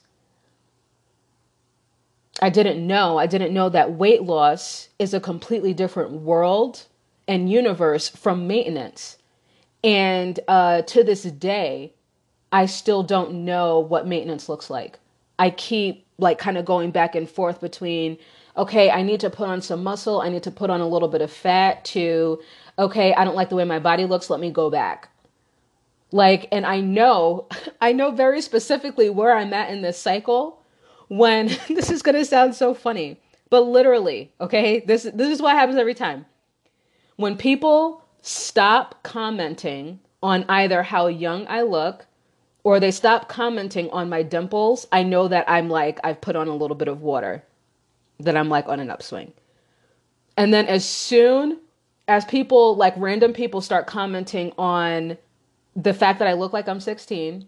I 2.39 2.49
didn't 2.49 2.85
know. 2.85 3.17
I 3.17 3.25
didn't 3.25 3.51
know 3.51 3.69
that 3.69 3.93
weight 3.93 4.23
loss 4.23 4.89
is 4.99 5.13
a 5.13 5.19
completely 5.19 5.73
different 5.73 6.11
world 6.11 6.85
and 7.27 7.51
universe 7.51 8.09
from 8.09 8.47
maintenance. 8.47 9.17
And 9.83 10.39
uh, 10.47 10.83
to 10.83 11.03
this 11.03 11.23
day, 11.23 11.93
I 12.51 12.67
still 12.67 13.01
don't 13.01 13.45
know 13.45 13.79
what 13.79 14.07
maintenance 14.07 14.49
looks 14.49 14.69
like. 14.69 14.99
I 15.37 15.49
keep 15.49 16.05
like 16.19 16.37
kind 16.37 16.57
of 16.57 16.65
going 16.65 16.91
back 16.91 17.15
and 17.15 17.29
forth 17.29 17.59
between, 17.61 18.17
okay, 18.59 18.91
I 18.91 19.01
need 19.01 19.21
to 19.21 19.29
put 19.29 19.47
on 19.47 19.61
some 19.61 19.83
muscle, 19.83 20.21
I 20.21 20.29
need 20.29 20.43
to 20.43 20.51
put 20.51 20.69
on 20.69 20.81
a 20.81 20.87
little 20.87 21.07
bit 21.07 21.21
of 21.21 21.31
fat 21.31 21.83
to 21.85 22.39
okay, 22.77 23.13
I 23.13 23.25
don't 23.25 23.35
like 23.35 23.49
the 23.49 23.55
way 23.55 23.65
my 23.65 23.79
body 23.79 24.05
looks, 24.05 24.29
let 24.29 24.39
me 24.39 24.51
go 24.51 24.69
back. 24.69 25.09
Like, 26.11 26.47
and 26.51 26.65
I 26.65 26.79
know, 26.79 27.47
I 27.81 27.91
know 27.91 28.11
very 28.11 28.41
specifically 28.41 29.09
where 29.09 29.35
I'm 29.35 29.53
at 29.53 29.69
in 29.69 29.81
this 29.81 29.99
cycle 29.99 30.63
when 31.07 31.47
this 31.67 31.89
is 31.89 32.01
to 32.01 32.25
sound 32.25 32.55
so 32.55 32.73
funny, 32.73 33.19
but 33.49 33.61
literally, 33.61 34.31
okay, 34.39 34.79
this, 34.81 35.03
this 35.03 35.29
is 35.29 35.41
what 35.41 35.55
happens 35.55 35.77
every 35.77 35.93
time. 35.93 36.25
When 37.17 37.35
people 37.35 38.03
stop 38.21 39.03
commenting 39.03 39.99
on 40.21 40.45
either 40.47 40.83
how 40.83 41.07
young 41.07 41.47
I 41.47 41.63
look 41.63 42.05
or 42.63 42.79
they 42.79 42.91
stop 42.91 43.27
commenting 43.27 43.89
on 43.91 44.09
my 44.09 44.23
dimples, 44.23 44.87
I 44.91 45.03
know 45.03 45.27
that 45.27 45.49
I'm 45.49 45.69
like, 45.69 45.99
I've 46.03 46.21
put 46.21 46.35
on 46.35 46.47
a 46.47 46.55
little 46.55 46.75
bit 46.75 46.87
of 46.87 47.01
water, 47.01 47.43
that 48.19 48.37
I'm 48.37 48.49
like 48.49 48.67
on 48.67 48.79
an 48.79 48.89
upswing. 48.89 49.33
And 50.37 50.53
then 50.53 50.67
as 50.67 50.85
soon 50.85 51.59
as 52.07 52.25
people 52.25 52.75
like 52.75 52.93
random 52.97 53.33
people 53.33 53.61
start 53.61 53.87
commenting 53.87 54.51
on 54.57 55.17
the 55.75 55.93
fact 55.93 56.19
that 56.19 56.27
I 56.27 56.33
look 56.33 56.53
like 56.53 56.67
I'm 56.67 56.79
16 56.79 57.45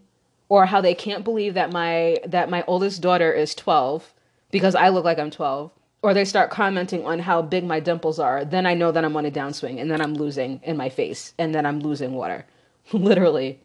or 0.48 0.66
how 0.66 0.80
they 0.80 0.94
can't 0.94 1.24
believe 1.24 1.54
that 1.54 1.72
my 1.72 2.18
that 2.26 2.50
my 2.50 2.62
oldest 2.66 3.02
daughter 3.02 3.32
is 3.32 3.54
12 3.54 4.14
because 4.50 4.74
I 4.74 4.90
look 4.90 5.04
like 5.04 5.18
I'm 5.18 5.30
12 5.30 5.72
or 6.02 6.14
they 6.14 6.24
start 6.24 6.50
commenting 6.50 7.04
on 7.06 7.20
how 7.20 7.42
big 7.42 7.64
my 7.64 7.80
dimples 7.80 8.18
are, 8.18 8.44
then 8.44 8.66
I 8.66 8.74
know 8.74 8.92
that 8.92 9.04
I'm 9.04 9.16
on 9.16 9.26
a 9.26 9.30
downswing 9.30 9.80
and 9.80 9.90
then 9.90 10.00
I'm 10.00 10.14
losing 10.14 10.60
in 10.62 10.76
my 10.76 10.88
face 10.88 11.32
and 11.38 11.54
then 11.54 11.64
I'm 11.64 11.80
losing 11.80 12.12
water. 12.12 12.46
Literally. 12.92 13.60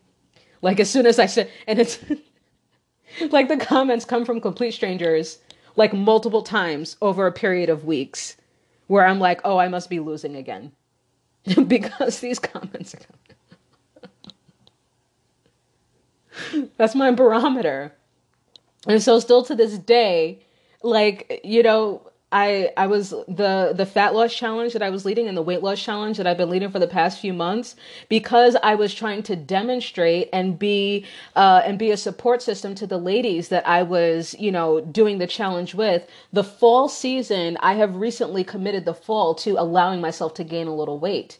Like 0.61 0.79
as 0.79 0.89
soon 0.89 1.05
as 1.05 1.19
I 1.19 1.25
said 1.25 1.51
and 1.67 1.79
it's 1.79 1.99
like 3.29 3.49
the 3.49 3.57
comments 3.57 4.05
come 4.05 4.25
from 4.25 4.41
complete 4.41 4.73
strangers 4.73 5.39
like 5.77 5.93
multiple 5.93 6.41
times 6.41 6.97
over 7.01 7.25
a 7.25 7.31
period 7.31 7.69
of 7.69 7.85
weeks 7.85 8.35
where 8.87 9.05
I'm 9.05 9.19
like, 9.19 9.39
"Oh, 9.45 9.57
I 9.57 9.69
must 9.69 9.89
be 9.89 10.01
losing 10.01 10.35
again." 10.35 10.73
because 11.67 12.19
these 12.19 12.39
comments 12.39 12.93
are 12.93 12.99
coming. 16.51 16.71
That's 16.77 16.95
my 16.95 17.11
barometer. 17.11 17.93
And 18.87 19.01
so 19.01 19.19
still 19.19 19.43
to 19.43 19.55
this 19.55 19.77
day, 19.77 20.45
like, 20.83 21.41
you 21.43 21.63
know, 21.63 22.11
I 22.37 22.71
I 22.77 22.85
was 22.85 23.09
the 23.27 23.73
the 23.75 23.85
fat 23.85 24.13
loss 24.13 24.31
challenge 24.33 24.73
that 24.73 24.83
I 24.83 24.91
was 24.91 25.05
leading 25.05 25.27
and 25.27 25.35
the 25.35 25.41
weight 25.41 25.63
loss 25.63 25.81
challenge 25.81 26.17
that 26.17 26.27
I've 26.27 26.37
been 26.37 26.51
leading 26.51 26.69
for 26.69 26.77
the 26.77 26.87
past 26.87 27.19
few 27.19 27.33
months 27.33 27.75
because 28.09 28.55
I 28.61 28.75
was 28.75 28.93
trying 28.93 29.23
to 29.23 29.35
demonstrate 29.35 30.29
and 30.31 30.59
be 30.59 31.05
uh, 31.35 31.63
and 31.65 31.79
be 31.79 31.89
a 31.89 31.97
support 31.97 32.43
system 32.43 32.75
to 32.75 32.85
the 32.85 32.99
ladies 32.99 33.49
that 33.49 33.67
I 33.67 33.81
was 33.81 34.35
you 34.37 34.51
know 34.51 34.81
doing 34.81 35.17
the 35.17 35.25
challenge 35.25 35.73
with. 35.73 36.07
The 36.31 36.43
fall 36.43 36.87
season, 36.89 37.57
I 37.61 37.73
have 37.73 37.95
recently 37.95 38.43
committed 38.43 38.85
the 38.85 38.93
fall 38.93 39.33
to 39.35 39.59
allowing 39.59 39.99
myself 39.99 40.35
to 40.35 40.43
gain 40.43 40.67
a 40.67 40.75
little 40.75 40.99
weight 40.99 41.39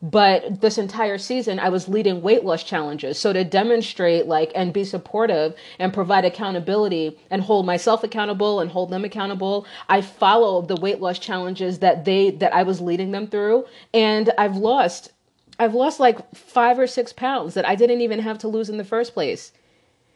but 0.00 0.60
this 0.60 0.78
entire 0.78 1.18
season 1.18 1.58
i 1.58 1.68
was 1.68 1.88
leading 1.88 2.22
weight 2.22 2.44
loss 2.44 2.62
challenges. 2.62 3.18
So 3.18 3.32
to 3.32 3.42
demonstrate 3.42 4.26
like 4.26 4.52
and 4.54 4.72
be 4.72 4.84
supportive 4.84 5.54
and 5.78 5.92
provide 5.92 6.24
accountability 6.24 7.18
and 7.30 7.42
hold 7.42 7.66
myself 7.66 8.04
accountable 8.04 8.60
and 8.60 8.70
hold 8.70 8.90
them 8.90 9.04
accountable 9.04 9.66
i 9.88 10.00
followed 10.00 10.68
the 10.68 10.76
weight 10.76 11.00
loss 11.00 11.18
challenges 11.18 11.80
that 11.80 12.04
they 12.04 12.30
that 12.30 12.54
i 12.54 12.62
was 12.62 12.80
leading 12.80 13.10
them 13.10 13.26
through. 13.26 13.66
And 13.92 14.30
i've 14.38 14.56
lost 14.56 15.10
i've 15.58 15.74
lost 15.74 15.98
like 15.98 16.34
five 16.34 16.78
or 16.78 16.86
six 16.86 17.12
pounds 17.12 17.54
that 17.54 17.66
i 17.66 17.74
didn't 17.74 18.00
even 18.00 18.20
have 18.20 18.38
to 18.38 18.48
lose 18.48 18.68
in 18.70 18.78
the 18.78 18.84
first 18.84 19.14
place. 19.14 19.52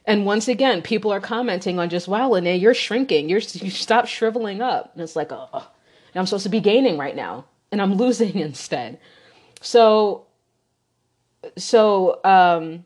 And 0.05 0.27
once 0.27 0.47
again 0.47 0.83
people 0.83 1.13
are 1.13 1.21
commenting 1.21 1.81
on 1.81 1.89
just 1.89 2.07
wow 2.07 2.31
Lene, 2.31 2.61
you're 2.61 2.75
shrinking. 2.75 3.29
You're 3.29 3.41
you 3.41 3.71
stop 3.71 4.07
shriveling 4.07 4.63
up. 4.63 4.93
And 4.95 5.03
it's 5.03 5.17
like 5.17 5.33
oh 5.33 5.67
i'm 6.15 6.27
supposed 6.27 6.45
to 6.45 6.51
be 6.51 6.61
gaining 6.61 6.99
right 6.99 7.17
now 7.17 7.47
and 7.73 7.83
i'm 7.83 7.95
losing 8.05 8.39
instead 8.39 9.01
so, 9.63 10.27
so 11.57 12.21
um, 12.25 12.85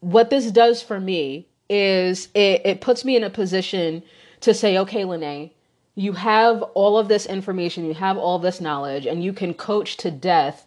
what 0.00 0.30
this 0.30 0.50
does 0.50 0.82
for 0.82 0.98
me 0.98 1.46
is 1.68 2.28
it, 2.34 2.62
it 2.64 2.80
puts 2.80 3.04
me 3.04 3.16
in 3.16 3.24
a 3.24 3.30
position 3.30 4.02
to 4.40 4.54
say, 4.54 4.78
okay, 4.78 5.04
Lene, 5.04 5.50
you 5.94 6.12
have 6.14 6.62
all 6.74 6.98
of 6.98 7.08
this 7.08 7.26
information, 7.26 7.84
you 7.84 7.94
have 7.94 8.16
all 8.16 8.38
this 8.38 8.60
knowledge, 8.60 9.06
and 9.06 9.22
you 9.22 9.32
can 9.32 9.52
coach 9.52 9.96
to 9.98 10.10
death 10.10 10.66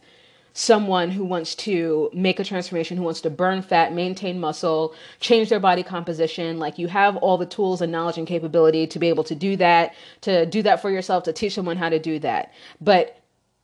someone 0.53 1.09
who 1.09 1.25
wants 1.25 1.55
to 1.55 2.11
make 2.13 2.39
a 2.39 2.43
transformation, 2.43 2.95
who 2.95 3.03
wants 3.03 3.21
to 3.21 3.29
burn 3.29 3.61
fat, 3.63 3.91
maintain 3.91 4.39
muscle, 4.39 4.93
change 5.19 5.49
their 5.49 5.59
body 5.59 5.81
composition. 5.81 6.59
Like 6.59 6.77
you 6.77 6.87
have 6.87 7.17
all 7.17 7.39
the 7.39 7.45
tools 7.45 7.81
and 7.81 7.91
knowledge 7.91 8.19
and 8.19 8.27
capability 8.27 8.85
to 8.85 8.99
be 8.99 9.09
able 9.09 9.23
to 9.23 9.33
do 9.33 9.55
that, 9.57 9.95
to 10.21 10.45
do 10.45 10.61
that 10.61 10.79
for 10.79 10.91
yourself, 10.91 11.23
to 11.23 11.33
teach 11.33 11.55
someone 11.55 11.77
how 11.77 11.89
to 11.89 11.97
do 11.97 12.19
that. 12.19 12.53
But 12.79 13.22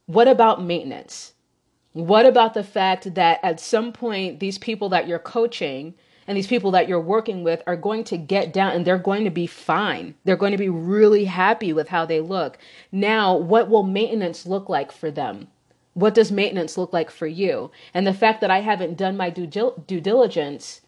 what 0.10 0.28
about 0.28 0.64
maintenance? 0.64 1.34
What 1.94 2.26
about 2.26 2.56
the 2.56 2.64
fact 2.64 3.14
that 3.14 3.40
at 3.44 3.60
some 3.60 3.94
point, 3.94 4.40
these 4.40 4.58
people 4.58 4.90
that 4.90 5.08
you're 5.08 5.20
coaching 5.20 5.94
and 6.26 6.36
these 6.36 6.48
people 6.48 6.72
that 6.72 6.88
you're 6.88 7.00
working 7.00 7.44
with 7.44 7.62
are 7.68 7.76
going 7.76 8.04
to 8.06 8.18
get 8.18 8.52
down 8.52 8.72
and 8.72 8.86
they're 8.86 8.98
going 8.98 9.24
to 9.26 9.30
be 9.30 9.46
fine. 9.46 10.16
They're 10.24 10.36
going 10.36 10.52
to 10.52 10.58
be 10.58 10.68
really 10.68 11.26
happy 11.26 11.74
with 11.74 11.90
how 11.90 12.08
they 12.08 12.22
look. 12.22 12.58
Now, 12.92 13.38
what 13.38 13.70
will 13.70 13.84
maintenance 13.84 14.48
look 14.48 14.68
like 14.68 14.92
for 14.92 15.12
them? 15.12 15.48
What 15.94 16.16
does 16.16 16.32
maintenance 16.32 16.76
look 16.76 16.92
like 16.92 17.12
for 17.12 17.28
you? 17.28 17.70
And 17.94 18.08
the 18.08 18.12
fact 18.12 18.42
that 18.42 18.50
I 18.50 18.62
haven't 18.62 18.98
done 18.98 19.16
my 19.16 19.30
due, 19.30 19.46
due 19.46 20.02
diligence 20.02 20.82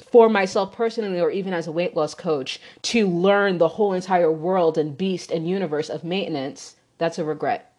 for 0.00 0.28
myself 0.28 0.74
personally 0.74 1.20
or 1.20 1.30
even 1.30 1.54
as 1.54 1.68
a 1.68 1.72
weight 1.72 1.94
loss 1.94 2.12
coach 2.12 2.60
to 2.82 3.06
learn 3.06 3.58
the 3.58 3.68
whole 3.68 3.92
entire 3.92 4.32
world 4.32 4.76
and 4.76 4.98
beast 4.98 5.30
and 5.30 5.48
universe 5.48 5.88
of 5.88 6.02
maintenance, 6.02 6.74
that's 6.98 7.20
a 7.20 7.24
regret. 7.24 7.70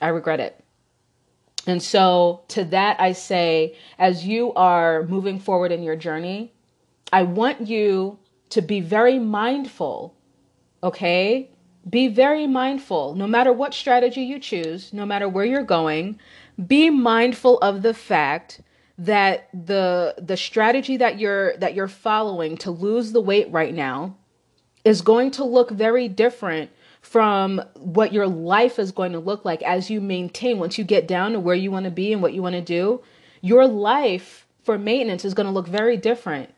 I 0.00 0.08
regret 0.08 0.40
it. 0.40 0.64
And 1.66 1.82
so, 1.82 2.42
to 2.48 2.64
that, 2.64 3.00
I 3.00 3.12
say, 3.12 3.76
as 3.98 4.26
you 4.26 4.52
are 4.54 5.04
moving 5.04 5.38
forward 5.38 5.72
in 5.72 5.82
your 5.82 5.96
journey, 5.96 6.52
I 7.12 7.22
want 7.22 7.66
you 7.66 8.18
to 8.50 8.60
be 8.60 8.80
very 8.80 9.18
mindful, 9.18 10.14
okay? 10.82 11.50
Be 11.88 12.08
very 12.08 12.46
mindful. 12.46 13.14
No 13.14 13.26
matter 13.26 13.52
what 13.52 13.72
strategy 13.72 14.22
you 14.22 14.38
choose, 14.38 14.92
no 14.92 15.06
matter 15.06 15.28
where 15.28 15.44
you're 15.44 15.62
going, 15.62 16.18
be 16.66 16.90
mindful 16.90 17.58
of 17.58 17.82
the 17.82 17.94
fact 17.94 18.60
that 18.96 19.48
the 19.52 20.14
the 20.18 20.36
strategy 20.36 20.96
that 20.96 21.18
you're 21.18 21.56
that 21.56 21.74
you're 21.74 21.88
following 21.88 22.56
to 22.58 22.70
lose 22.70 23.12
the 23.12 23.20
weight 23.20 23.50
right 23.50 23.74
now 23.74 24.16
is 24.84 25.02
going 25.02 25.30
to 25.32 25.44
look 25.44 25.70
very 25.70 26.08
different 26.08 26.70
from 27.04 27.60
what 27.74 28.14
your 28.14 28.26
life 28.26 28.78
is 28.78 28.90
going 28.90 29.12
to 29.12 29.18
look 29.18 29.44
like 29.44 29.62
as 29.62 29.90
you 29.90 30.00
maintain 30.00 30.58
once 30.58 30.78
you 30.78 30.84
get 30.84 31.06
down 31.06 31.32
to 31.32 31.38
where 31.38 31.54
you 31.54 31.70
want 31.70 31.84
to 31.84 31.90
be 31.90 32.12
and 32.12 32.22
what 32.22 32.32
you 32.32 32.42
want 32.42 32.54
to 32.54 32.62
do 32.62 33.02
your 33.44 33.66
life 33.66 34.46
for 34.62 34.78
maintenance 34.78 35.22
is 35.22 35.34
going 35.34 35.46
to 35.46 35.52
look 35.52 35.68
very 35.68 35.98
different. 35.98 36.48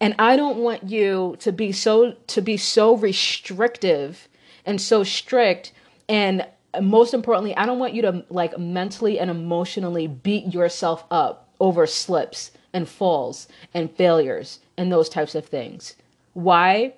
And 0.00 0.16
i 0.18 0.34
don't 0.36 0.58
want 0.58 0.90
you 0.90 1.36
to 1.38 1.52
be 1.52 1.70
so 1.70 2.16
to 2.26 2.42
be 2.42 2.56
so 2.56 2.96
restrictive 2.96 4.26
and 4.66 4.80
so 4.80 5.04
strict. 5.04 5.72
And 6.08 6.44
most 6.82 7.14
importantly 7.14 7.56
i 7.56 7.64
don't 7.64 7.78
want 7.78 7.94
you 7.94 8.02
to 8.02 8.24
like 8.28 8.58
mentally 8.58 9.20
and 9.20 9.30
emotionally 9.30 10.08
beat 10.08 10.52
yourself 10.52 11.04
up 11.08 11.48
over 11.60 11.86
slips 11.86 12.50
and 12.72 12.88
falls 12.88 13.46
and 13.72 13.90
failures 13.92 14.58
and 14.76 14.90
those 14.90 15.08
types 15.08 15.36
of 15.36 15.46
things. 15.46 15.94
Why 16.34 16.94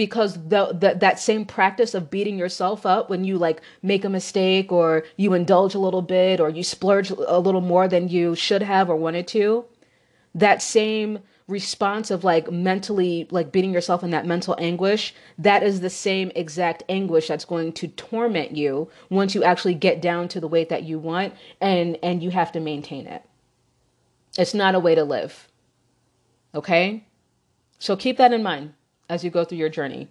because 0.00 0.32
the, 0.48 0.72
the, 0.72 0.96
that 0.98 1.20
same 1.20 1.44
practice 1.44 1.92
of 1.92 2.10
beating 2.10 2.38
yourself 2.38 2.86
up 2.86 3.10
when 3.10 3.22
you 3.22 3.36
like 3.36 3.60
make 3.82 4.02
a 4.02 4.08
mistake 4.08 4.72
or 4.72 5.04
you 5.18 5.34
indulge 5.34 5.74
a 5.74 5.78
little 5.78 6.00
bit 6.00 6.40
or 6.40 6.48
you 6.48 6.62
splurge 6.62 7.10
a 7.10 7.38
little 7.38 7.60
more 7.60 7.86
than 7.86 8.08
you 8.08 8.34
should 8.34 8.62
have 8.62 8.88
or 8.88 8.96
wanted 8.96 9.28
to 9.28 9.62
that 10.34 10.62
same 10.62 11.18
response 11.48 12.10
of 12.10 12.24
like 12.24 12.50
mentally 12.50 13.28
like 13.30 13.52
beating 13.52 13.74
yourself 13.74 14.02
in 14.02 14.08
that 14.08 14.24
mental 14.24 14.56
anguish 14.58 15.14
that 15.36 15.62
is 15.62 15.80
the 15.82 15.90
same 15.90 16.32
exact 16.34 16.82
anguish 16.88 17.28
that's 17.28 17.44
going 17.44 17.70
to 17.70 17.86
torment 17.88 18.56
you 18.56 18.88
once 19.10 19.34
you 19.34 19.44
actually 19.44 19.74
get 19.74 20.00
down 20.00 20.26
to 20.26 20.40
the 20.40 20.48
weight 20.48 20.70
that 20.70 20.84
you 20.84 20.98
want 20.98 21.34
and 21.60 21.98
and 22.02 22.22
you 22.22 22.30
have 22.30 22.50
to 22.50 22.58
maintain 22.58 23.06
it. 23.06 23.22
It's 24.38 24.54
not 24.54 24.74
a 24.74 24.80
way 24.80 24.94
to 24.94 25.04
live. 25.04 25.46
Okay? 26.54 27.04
So 27.78 27.96
keep 27.96 28.16
that 28.16 28.32
in 28.32 28.42
mind 28.42 28.72
as 29.10 29.24
you 29.24 29.30
go 29.30 29.44
through 29.44 29.58
your 29.58 29.68
journey. 29.68 30.08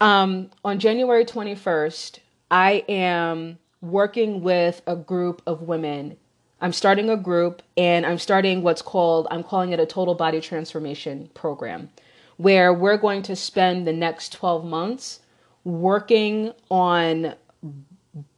Um, 0.00 0.50
on 0.64 0.78
January 0.78 1.24
21st, 1.24 2.18
I 2.50 2.84
am 2.88 3.58
working 3.80 4.42
with 4.42 4.82
a 4.86 4.96
group 4.96 5.40
of 5.46 5.62
women. 5.62 6.16
I'm 6.60 6.74
starting 6.74 7.08
a 7.08 7.16
group 7.16 7.62
and 7.76 8.04
I'm 8.04 8.18
starting 8.18 8.62
what's 8.62 8.82
called, 8.82 9.28
I'm 9.30 9.42
calling 9.42 9.72
it 9.72 9.80
a 9.80 9.86
total 9.86 10.14
body 10.14 10.40
transformation 10.40 11.30
program, 11.32 11.88
where 12.36 12.74
we're 12.74 12.98
going 12.98 13.22
to 13.22 13.36
spend 13.36 13.86
the 13.86 13.92
next 13.92 14.32
12 14.32 14.64
months 14.66 15.20
working 15.64 16.52
on 16.70 17.34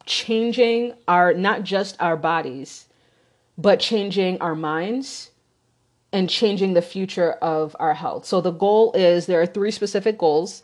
changing 0.05 0.94
our, 1.09 1.33
not 1.33 1.64
just 1.64 1.96
our 2.01 2.16
bodies, 2.16 2.87
but 3.59 3.81
changing 3.81 4.40
our 4.40 4.55
minds 4.55 5.32
and 6.12 6.29
changing 6.29 6.75
the 6.75 6.83
future 6.83 7.33
of 7.33 7.75
our 7.81 7.94
health. 7.94 8.27
So 8.27 8.40
the 8.40 8.51
goal 8.51 8.92
is 8.92 9.27
there 9.27 9.40
are 9.40 9.46
three 9.46 9.70
specific 9.70 10.18
goals. 10.18 10.62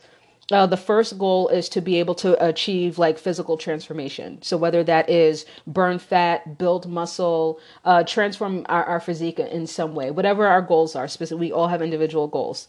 Uh, 0.51 0.65
the 0.65 0.77
first 0.77 1.17
goal 1.19 1.47
is 1.49 1.69
to 1.69 1.81
be 1.81 1.97
able 1.99 2.15
to 2.15 2.43
achieve 2.43 2.97
like 2.97 3.19
physical 3.19 3.55
transformation. 3.55 4.41
So 4.41 4.57
whether 4.57 4.83
that 4.83 5.09
is 5.09 5.45
burn 5.67 5.99
fat, 5.99 6.57
build 6.57 6.87
muscle, 6.87 7.59
uh, 7.85 8.03
transform 8.03 8.65
our, 8.67 8.83
our 8.83 8.99
physique 8.99 9.39
in 9.39 9.67
some 9.67 9.93
way, 9.93 10.09
whatever 10.09 10.47
our 10.47 10.61
goals 10.61 10.95
are. 10.95 11.07
Specific, 11.07 11.39
we 11.39 11.51
all 11.51 11.67
have 11.67 11.81
individual 11.81 12.27
goals. 12.27 12.67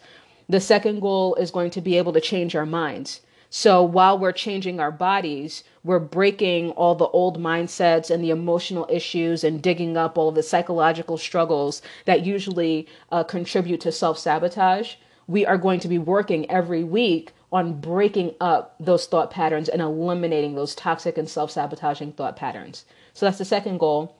The 0.48 0.60
second 0.60 1.00
goal 1.00 1.36
is 1.36 1.50
going 1.50 1.70
to 1.70 1.80
be 1.80 1.96
able 1.96 2.12
to 2.12 2.20
change 2.20 2.54
our 2.54 2.66
minds. 2.66 3.20
So 3.52 3.82
while 3.82 4.16
we're 4.16 4.30
changing 4.30 4.78
our 4.78 4.92
bodies, 4.92 5.64
we're 5.82 5.98
breaking 5.98 6.70
all 6.70 6.94
the 6.94 7.08
old 7.08 7.40
mindsets 7.40 8.08
and 8.08 8.22
the 8.22 8.30
emotional 8.30 8.86
issues 8.88 9.42
and 9.42 9.60
digging 9.60 9.96
up 9.96 10.16
all 10.16 10.28
of 10.28 10.36
the 10.36 10.42
psychological 10.44 11.18
struggles 11.18 11.82
that 12.04 12.24
usually 12.24 12.86
uh, 13.10 13.24
contribute 13.24 13.80
to 13.80 13.90
self 13.90 14.18
sabotage. 14.18 14.94
We 15.26 15.44
are 15.44 15.58
going 15.58 15.80
to 15.80 15.88
be 15.88 15.98
working 15.98 16.48
every 16.48 16.84
week 16.84 17.32
on 17.52 17.80
breaking 17.80 18.36
up 18.40 18.76
those 18.78 19.06
thought 19.06 19.32
patterns 19.32 19.68
and 19.68 19.82
eliminating 19.82 20.54
those 20.54 20.76
toxic 20.76 21.18
and 21.18 21.28
self 21.28 21.50
sabotaging 21.50 22.12
thought 22.12 22.36
patterns. 22.36 22.84
So 23.14 23.26
that's 23.26 23.38
the 23.38 23.44
second 23.44 23.78
goal. 23.78 24.19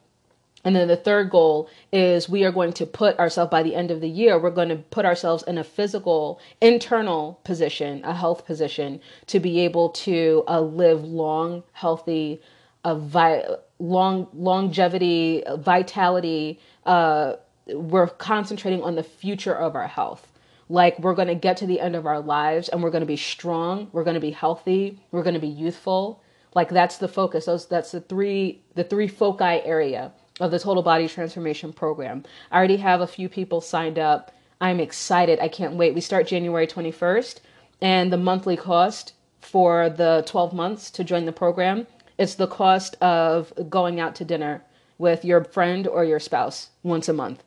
And 0.65 0.77
then 0.77 0.89
the 0.89 0.97
third 0.97 1.31
goal 1.31 1.69
is 1.93 2.29
we 2.29 2.45
are 2.45 2.53
going 2.53 2.73
to 2.75 2.87
put 2.87 3.19
ourselves 3.19 3.51
by 3.51 3.63
the 3.63 3.75
end 3.75 3.91
of 3.91 4.01
the 4.01 4.09
year, 4.09 4.39
we're 4.39 4.51
going 4.51 4.69
to 4.69 4.77
put 4.77 5.05
ourselves 5.05 5.43
in 5.45 5.57
a 5.57 5.65
physical, 5.65 6.41
internal 6.61 7.41
position, 7.45 8.05
a 8.05 8.15
health 8.15 8.45
position 8.45 9.01
to 9.29 9.41
be 9.41 9.61
able 9.61 9.89
to 9.91 10.45
uh, 10.49 10.61
live 10.61 11.03
long, 11.05 11.63
healthy, 11.73 12.41
uh, 12.85 12.95
vi- 12.95 13.45
long 13.79 14.29
longevity, 14.35 15.43
vitality. 15.59 16.61
Uh, 16.85 17.35
we're 17.69 18.09
concentrating 18.09 18.83
on 18.83 18.97
the 18.97 19.03
future 19.03 19.55
of 19.55 19.75
our 19.75 19.87
health. 19.87 20.27
Like 20.69 20.99
we're 20.99 21.15
going 21.15 21.29
to 21.29 21.35
get 21.35 21.57
to 21.59 21.67
the 21.67 21.81
end 21.81 21.97
of 21.97 22.07
our 22.07 22.21
lives 22.21 22.69
and 22.69 22.83
we're 22.83 22.91
going 22.91 23.01
to 23.01 23.07
be 23.07 23.17
strong, 23.17 23.89
we're 23.93 24.05
going 24.05 24.15
to 24.15 24.21
be 24.21 24.31
healthy, 24.31 25.01
we're 25.11 25.23
going 25.23 25.35
to 25.35 25.41
be 25.41 25.49
youthful. 25.49 26.23
Like 26.55 26.69
that's 26.69 26.99
the 26.99 27.09
focus. 27.09 27.47
Those 27.47 27.67
that's 27.67 27.93
the 27.93 28.01
three 28.01 28.63
the 28.75 28.85
three 28.85 29.09
foci 29.09 29.63
area 29.65 30.13
of 30.41 30.51
the 30.51 30.59
Total 30.59 30.83
Body 30.83 31.07
Transformation 31.09 31.73
Program. 31.73 32.25
I 32.51 32.59
already 32.59 32.79
have 32.79 33.01
a 33.01 33.07
few 33.07 33.29
people 33.29 33.61
signed 33.61 33.99
up. 33.99 34.33
I'm 34.61 34.81
excited. 34.81 35.39
I 35.41 35.49
can't 35.49 35.75
wait. 35.75 35.95
We 35.95 36.01
start 36.01 36.27
January 36.27 36.67
21st, 36.67 37.39
and 37.81 38.13
the 38.13 38.17
monthly 38.17 38.57
cost 38.57 39.13
for 39.41 39.89
the 39.89 40.25
12 40.27 40.53
months 40.53 40.91
to 40.91 41.05
join 41.05 41.25
the 41.25 41.33
program 41.33 41.87
it's 42.21 42.35
the 42.35 42.47
cost 42.47 42.97
of 43.01 43.51
going 43.71 43.99
out 43.99 44.15
to 44.17 44.27
dinner 44.27 44.63
with 44.99 45.25
your 45.25 45.43
friend 45.43 45.89
or 45.89 46.05
your 46.05 46.21
spouse 46.21 46.69
once 46.83 47.09
a 47.09 47.15
month. 47.15 47.43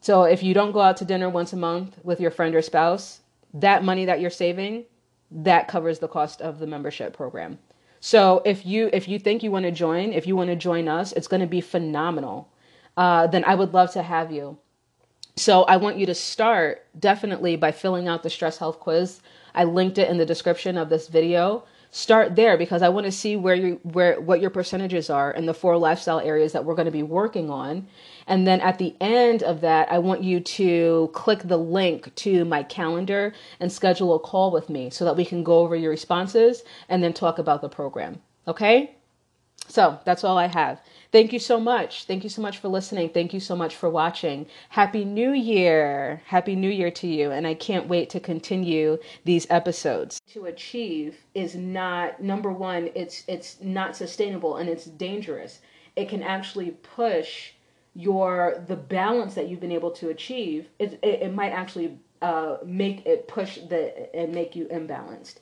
So 0.00 0.24
if 0.24 0.42
you 0.42 0.54
don't 0.54 0.72
go 0.72 0.80
out 0.80 0.96
to 0.96 1.04
dinner 1.04 1.30
once 1.30 1.52
a 1.52 1.56
month 1.56 2.00
with 2.02 2.18
your 2.18 2.32
friend 2.32 2.52
or 2.52 2.62
spouse, 2.62 3.20
that 3.54 3.84
money 3.84 4.06
that 4.06 4.20
you're 4.20 4.28
saving, 4.28 4.86
that 5.30 5.68
covers 5.68 6.00
the 6.00 6.08
cost 6.08 6.42
of 6.42 6.58
the 6.58 6.66
membership 6.66 7.16
program. 7.16 7.60
So 8.04 8.42
if 8.44 8.66
you 8.66 8.90
if 8.92 9.06
you 9.06 9.20
think 9.20 9.44
you 9.44 9.52
want 9.52 9.64
to 9.64 9.70
join, 9.70 10.12
if 10.12 10.26
you 10.26 10.34
want 10.34 10.50
to 10.50 10.56
join 10.56 10.88
us, 10.88 11.12
it's 11.12 11.28
going 11.28 11.40
to 11.40 11.46
be 11.46 11.60
phenomenal. 11.60 12.52
Uh, 12.96 13.28
then 13.28 13.44
I 13.44 13.54
would 13.54 13.72
love 13.72 13.92
to 13.92 14.02
have 14.02 14.32
you. 14.32 14.58
So 15.36 15.62
I 15.62 15.76
want 15.76 15.98
you 15.98 16.06
to 16.06 16.14
start 16.14 16.84
definitely 16.98 17.54
by 17.54 17.70
filling 17.70 18.08
out 18.08 18.24
the 18.24 18.28
stress 18.28 18.58
health 18.58 18.80
quiz. 18.80 19.20
I 19.54 19.62
linked 19.62 19.98
it 19.98 20.10
in 20.10 20.18
the 20.18 20.26
description 20.26 20.76
of 20.76 20.88
this 20.88 21.06
video 21.06 21.64
start 21.92 22.34
there 22.34 22.56
because 22.56 22.80
I 22.82 22.88
want 22.88 23.04
to 23.04 23.12
see 23.12 23.36
where 23.36 23.54
you 23.54 23.78
where 23.82 24.18
what 24.20 24.40
your 24.40 24.50
percentages 24.50 25.10
are 25.10 25.30
in 25.30 25.46
the 25.46 25.54
four 25.54 25.76
lifestyle 25.76 26.18
areas 26.18 26.52
that 26.52 26.64
we're 26.64 26.74
going 26.74 26.86
to 26.86 26.90
be 26.90 27.02
working 27.02 27.50
on. 27.50 27.86
And 28.26 28.46
then 28.46 28.60
at 28.60 28.78
the 28.78 28.96
end 29.00 29.42
of 29.42 29.60
that, 29.60 29.92
I 29.92 29.98
want 29.98 30.22
you 30.22 30.40
to 30.40 31.10
click 31.12 31.42
the 31.44 31.58
link 31.58 32.12
to 32.16 32.44
my 32.46 32.62
calendar 32.62 33.34
and 33.60 33.70
schedule 33.70 34.14
a 34.14 34.18
call 34.18 34.50
with 34.50 34.70
me 34.70 34.90
so 34.90 35.04
that 35.04 35.16
we 35.16 35.24
can 35.24 35.44
go 35.44 35.58
over 35.58 35.76
your 35.76 35.90
responses 35.90 36.62
and 36.88 37.02
then 37.02 37.12
talk 37.12 37.38
about 37.38 37.60
the 37.60 37.68
program. 37.68 38.20
Okay? 38.48 38.96
So, 39.68 39.98
that's 40.04 40.24
all 40.24 40.36
I 40.36 40.48
have. 40.48 40.80
Thank 41.12 41.34
you 41.34 41.38
so 41.38 41.60
much. 41.60 42.04
Thank 42.04 42.24
you 42.24 42.30
so 42.30 42.40
much 42.40 42.56
for 42.56 42.68
listening. 42.68 43.10
Thank 43.10 43.34
you 43.34 43.40
so 43.40 43.54
much 43.54 43.76
for 43.76 43.90
watching. 43.90 44.46
Happy 44.70 45.04
New 45.04 45.32
Year. 45.32 46.22
Happy 46.24 46.56
New 46.56 46.70
Year 46.70 46.90
to 46.90 47.06
you. 47.06 47.30
And 47.30 47.46
I 47.46 47.52
can't 47.52 47.86
wait 47.86 48.08
to 48.10 48.20
continue 48.20 48.96
these 49.24 49.46
episodes. 49.50 50.22
To 50.32 50.46
achieve 50.46 51.18
is 51.34 51.54
not 51.54 52.22
number 52.22 52.50
1, 52.50 52.90
it's 52.94 53.24
it's 53.28 53.60
not 53.60 53.94
sustainable 53.94 54.56
and 54.56 54.70
it's 54.70 54.86
dangerous. 54.86 55.60
It 55.96 56.08
can 56.08 56.22
actually 56.22 56.70
push 56.70 57.52
your 57.94 58.64
the 58.66 58.76
balance 58.76 59.34
that 59.34 59.48
you've 59.48 59.60
been 59.60 59.70
able 59.72 59.90
to 59.90 60.08
achieve. 60.08 60.68
It 60.78 60.98
it, 61.02 61.22
it 61.22 61.34
might 61.34 61.52
actually 61.52 61.98
uh, 62.22 62.56
make 62.64 63.04
it 63.04 63.28
push 63.28 63.58
the 63.68 64.16
and 64.16 64.32
make 64.32 64.56
you 64.56 64.64
imbalanced. 64.66 65.36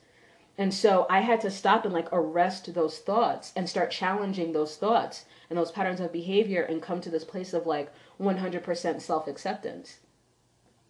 And 0.60 0.74
so 0.74 1.06
I 1.08 1.20
had 1.20 1.40
to 1.40 1.50
stop 1.50 1.86
and 1.86 1.94
like 1.94 2.12
arrest 2.12 2.74
those 2.74 2.98
thoughts 2.98 3.50
and 3.56 3.66
start 3.66 3.90
challenging 3.90 4.52
those 4.52 4.76
thoughts 4.76 5.24
and 5.48 5.58
those 5.58 5.72
patterns 5.72 6.00
of 6.00 6.12
behavior 6.12 6.60
and 6.60 6.82
come 6.82 7.00
to 7.00 7.08
this 7.08 7.24
place 7.24 7.54
of 7.54 7.66
like 7.66 7.90
100% 8.20 9.00
self 9.00 9.26
acceptance. 9.26 10.00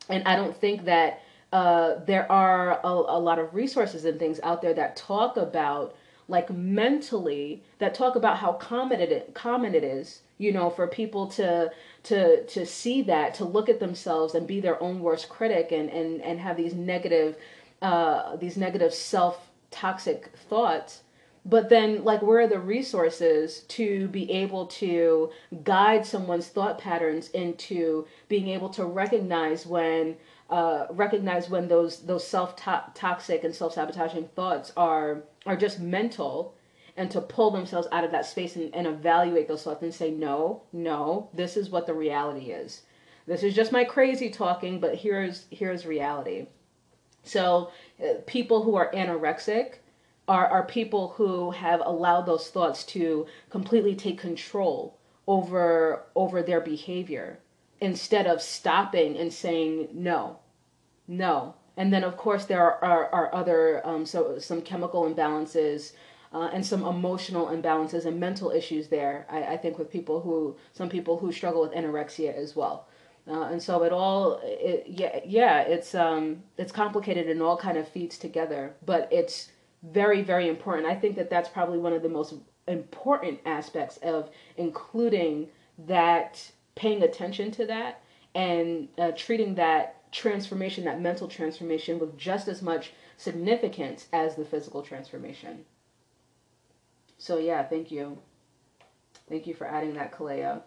And 0.08 0.26
I 0.26 0.34
don't 0.34 0.56
think 0.56 0.86
that 0.86 1.22
uh, 1.52 2.04
there 2.04 2.30
are 2.32 2.80
a, 2.82 2.88
a 2.88 3.20
lot 3.20 3.38
of 3.38 3.54
resources 3.54 4.04
and 4.04 4.18
things 4.18 4.40
out 4.42 4.60
there 4.60 4.74
that 4.74 4.96
talk 4.96 5.36
about 5.36 5.94
like 6.26 6.50
mentally 6.50 7.62
that 7.78 7.94
talk 7.94 8.16
about 8.16 8.38
how 8.38 8.52
common 8.54 9.00
it 9.00 9.34
common 9.34 9.74
it 9.74 9.82
is 9.82 10.22
you 10.38 10.52
know 10.52 10.70
for 10.70 10.86
people 10.86 11.26
to 11.26 11.68
to 12.04 12.44
to 12.46 12.64
see 12.64 13.02
that 13.02 13.34
to 13.34 13.44
look 13.44 13.68
at 13.68 13.80
themselves 13.80 14.36
and 14.36 14.46
be 14.46 14.60
their 14.60 14.80
own 14.80 15.00
worst 15.00 15.28
critic 15.28 15.72
and 15.72 15.90
and 15.90 16.22
and 16.22 16.38
have 16.38 16.56
these 16.56 16.72
negative 16.72 17.36
uh 17.82 18.36
these 18.36 18.56
negative 18.56 18.94
self 18.94 19.49
toxic 19.70 20.30
thoughts 20.48 21.02
but 21.44 21.68
then 21.70 22.04
like 22.04 22.20
where 22.22 22.40
are 22.40 22.46
the 22.46 22.58
resources 22.58 23.60
to 23.60 24.08
be 24.08 24.30
able 24.30 24.66
to 24.66 25.30
guide 25.64 26.04
someone's 26.04 26.48
thought 26.48 26.78
patterns 26.78 27.30
into 27.30 28.06
being 28.28 28.48
able 28.48 28.68
to 28.68 28.84
recognize 28.84 29.66
when 29.66 30.16
uh, 30.50 30.86
recognize 30.90 31.48
when 31.48 31.68
those 31.68 32.00
those 32.00 32.26
self 32.26 32.56
toxic 32.56 33.44
and 33.44 33.54
self 33.54 33.74
sabotaging 33.74 34.28
thoughts 34.34 34.72
are 34.76 35.22
are 35.46 35.56
just 35.56 35.80
mental 35.80 36.54
and 36.96 37.10
to 37.10 37.20
pull 37.20 37.50
themselves 37.50 37.88
out 37.92 38.04
of 38.04 38.10
that 38.10 38.26
space 38.26 38.56
and, 38.56 38.74
and 38.74 38.86
evaluate 38.86 39.48
those 39.48 39.62
thoughts 39.62 39.82
and 39.82 39.94
say 39.94 40.10
no 40.10 40.62
no 40.72 41.30
this 41.32 41.56
is 41.56 41.70
what 41.70 41.86
the 41.86 41.94
reality 41.94 42.50
is. 42.50 42.82
This 43.26 43.42
is 43.44 43.54
just 43.54 43.72
my 43.72 43.84
crazy 43.84 44.28
talking 44.28 44.80
but 44.80 44.96
here's 44.96 45.46
here's 45.50 45.86
reality 45.86 46.48
so 47.22 47.70
uh, 48.02 48.14
people 48.26 48.62
who 48.64 48.74
are 48.76 48.92
anorexic 48.92 49.74
are, 50.28 50.46
are 50.46 50.64
people 50.64 51.08
who 51.16 51.50
have 51.50 51.82
allowed 51.84 52.22
those 52.22 52.48
thoughts 52.48 52.84
to 52.84 53.26
completely 53.50 53.94
take 53.94 54.18
control 54.18 54.96
over 55.26 56.04
over 56.14 56.42
their 56.42 56.60
behavior 56.60 57.38
instead 57.80 58.26
of 58.26 58.40
stopping 58.40 59.16
and 59.16 59.32
saying 59.32 59.88
no 59.92 60.38
no. 61.10 61.54
And 61.76 61.92
then 61.92 62.04
of 62.04 62.16
course 62.16 62.44
there 62.44 62.60
are, 62.62 62.84
are, 62.84 63.06
are 63.12 63.34
other 63.34 63.84
um, 63.86 64.06
so 64.06 64.38
some 64.38 64.62
chemical 64.62 65.02
imbalances 65.12 65.92
uh, 66.32 66.48
and 66.52 66.64
some 66.64 66.84
emotional 66.84 67.46
imbalances 67.46 68.06
and 68.06 68.20
mental 68.20 68.50
issues 68.50 68.88
there 68.88 69.26
I, 69.28 69.42
I 69.42 69.56
think 69.56 69.78
with 69.78 69.90
people 69.90 70.20
who 70.20 70.56
some 70.72 70.88
people 70.88 71.18
who 71.18 71.32
struggle 71.32 71.62
with 71.62 71.72
anorexia 71.72 72.32
as 72.34 72.54
well 72.54 72.86
uh, 73.30 73.44
and 73.44 73.62
so 73.62 73.82
it 73.84 73.92
all 73.92 74.40
it, 74.42 74.84
yeah 74.86 75.20
yeah 75.24 75.60
it's 75.60 75.94
um 75.94 76.42
it's 76.58 76.72
complicated 76.72 77.28
and 77.28 77.40
all 77.40 77.56
kind 77.56 77.78
of 77.78 77.86
feeds 77.88 78.18
together 78.18 78.74
but 78.84 79.08
it's 79.10 79.50
very, 79.82 80.22
very 80.22 80.48
important. 80.48 80.86
I 80.86 80.94
think 80.94 81.16
that 81.16 81.30
that's 81.30 81.48
probably 81.48 81.78
one 81.78 81.92
of 81.92 82.02
the 82.02 82.08
most 82.08 82.34
important 82.68 83.40
aspects 83.46 83.96
of 83.98 84.30
including 84.56 85.48
that, 85.86 86.50
paying 86.74 87.02
attention 87.02 87.50
to 87.52 87.66
that, 87.66 88.02
and 88.34 88.88
uh, 88.98 89.12
treating 89.16 89.54
that 89.56 90.12
transformation, 90.12 90.84
that 90.84 91.00
mental 91.00 91.28
transformation, 91.28 91.98
with 91.98 92.16
just 92.18 92.48
as 92.48 92.62
much 92.62 92.92
significance 93.16 94.06
as 94.12 94.36
the 94.36 94.44
physical 94.44 94.82
transformation. 94.82 95.64
So, 97.18 97.38
yeah, 97.38 97.62
thank 97.62 97.90
you. 97.90 98.18
Thank 99.28 99.46
you 99.46 99.54
for 99.54 99.66
adding 99.66 99.94
that, 99.94 100.12
Kalea. 100.12 100.62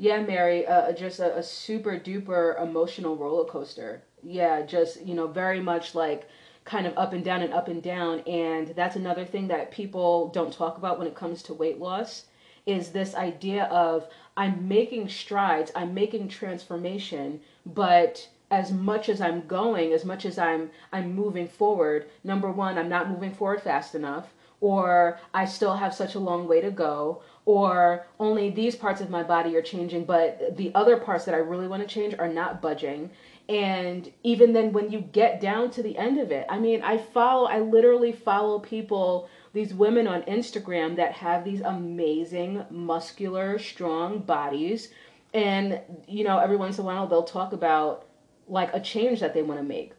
Yeah, 0.00 0.22
Mary, 0.22 0.66
uh, 0.66 0.92
just 0.92 1.20
a, 1.20 1.36
a 1.36 1.42
super 1.42 1.98
duper 1.98 2.58
emotional 2.58 3.16
roller 3.16 3.44
coaster. 3.44 4.00
Yeah, 4.22 4.62
just, 4.62 5.02
you 5.02 5.12
know, 5.14 5.26
very 5.26 5.60
much 5.60 5.94
like 5.94 6.26
kind 6.64 6.86
of 6.86 6.96
up 6.96 7.12
and 7.12 7.22
down 7.22 7.42
and 7.42 7.52
up 7.52 7.68
and 7.68 7.82
down. 7.82 8.20
And 8.20 8.68
that's 8.68 8.96
another 8.96 9.26
thing 9.26 9.48
that 9.48 9.70
people 9.70 10.28
don't 10.28 10.54
talk 10.54 10.78
about 10.78 10.98
when 10.98 11.06
it 11.06 11.14
comes 11.14 11.42
to 11.42 11.54
weight 11.54 11.78
loss 11.78 12.24
is 12.64 12.92
this 12.92 13.14
idea 13.14 13.64
of 13.64 14.08
I'm 14.38 14.66
making 14.66 15.10
strides, 15.10 15.70
I'm 15.76 15.92
making 15.92 16.28
transformation, 16.28 17.40
but 17.66 18.26
as 18.50 18.72
much 18.72 19.10
as 19.10 19.20
I'm 19.20 19.46
going, 19.46 19.92
as 19.92 20.06
much 20.06 20.24
as 20.24 20.38
I'm 20.38 20.70
I'm 20.92 21.14
moving 21.14 21.46
forward, 21.46 22.06
number 22.24 22.50
one, 22.50 22.78
I'm 22.78 22.88
not 22.88 23.10
moving 23.10 23.34
forward 23.34 23.60
fast 23.60 23.94
enough, 23.94 24.32
or 24.62 25.18
I 25.34 25.44
still 25.44 25.76
have 25.76 25.94
such 25.94 26.14
a 26.14 26.18
long 26.18 26.48
way 26.48 26.62
to 26.62 26.70
go, 26.70 27.22
or 27.44 28.06
only 28.18 28.50
these 28.50 28.76
parts 28.76 29.00
of 29.00 29.10
my 29.10 29.22
body 29.22 29.56
are 29.56 29.62
changing, 29.62 30.04
but 30.04 30.56
the 30.56 30.72
other 30.74 30.96
parts 30.96 31.24
that 31.24 31.34
I 31.34 31.38
really 31.38 31.66
want 31.66 31.82
to 31.82 31.88
change 31.88 32.14
are 32.18 32.28
not 32.28 32.60
budging. 32.60 33.10
And 33.48 34.12
even 34.22 34.52
then 34.52 34.72
when 34.72 34.92
you 34.92 35.00
get 35.00 35.40
down 35.40 35.70
to 35.72 35.82
the 35.82 35.98
end 35.98 36.20
of 36.20 36.30
it 36.30 36.46
i 36.48 36.56
mean 36.56 36.82
i 36.82 36.96
follow 36.96 37.48
i 37.48 37.58
literally 37.58 38.12
follow 38.12 38.60
people 38.60 39.28
these 39.52 39.74
women 39.74 40.06
on 40.06 40.22
instagram 40.22 40.94
that 40.94 41.12
have 41.12 41.44
these 41.44 41.60
amazing 41.60 42.64
muscular 42.70 43.58
strong 43.58 44.20
bodies. 44.20 44.90
And 45.34 45.80
you 46.06 46.22
know 46.22 46.38
every 46.38 46.56
once 46.56 46.78
in 46.78 46.84
a 46.84 46.86
while 46.86 47.08
they'll 47.08 47.24
talk 47.24 47.52
about 47.52 48.06
like 48.46 48.72
a 48.72 48.80
change 48.80 49.18
that 49.18 49.34
they 49.34 49.42
want 49.42 49.58
to 49.58 49.64
make 49.64 49.92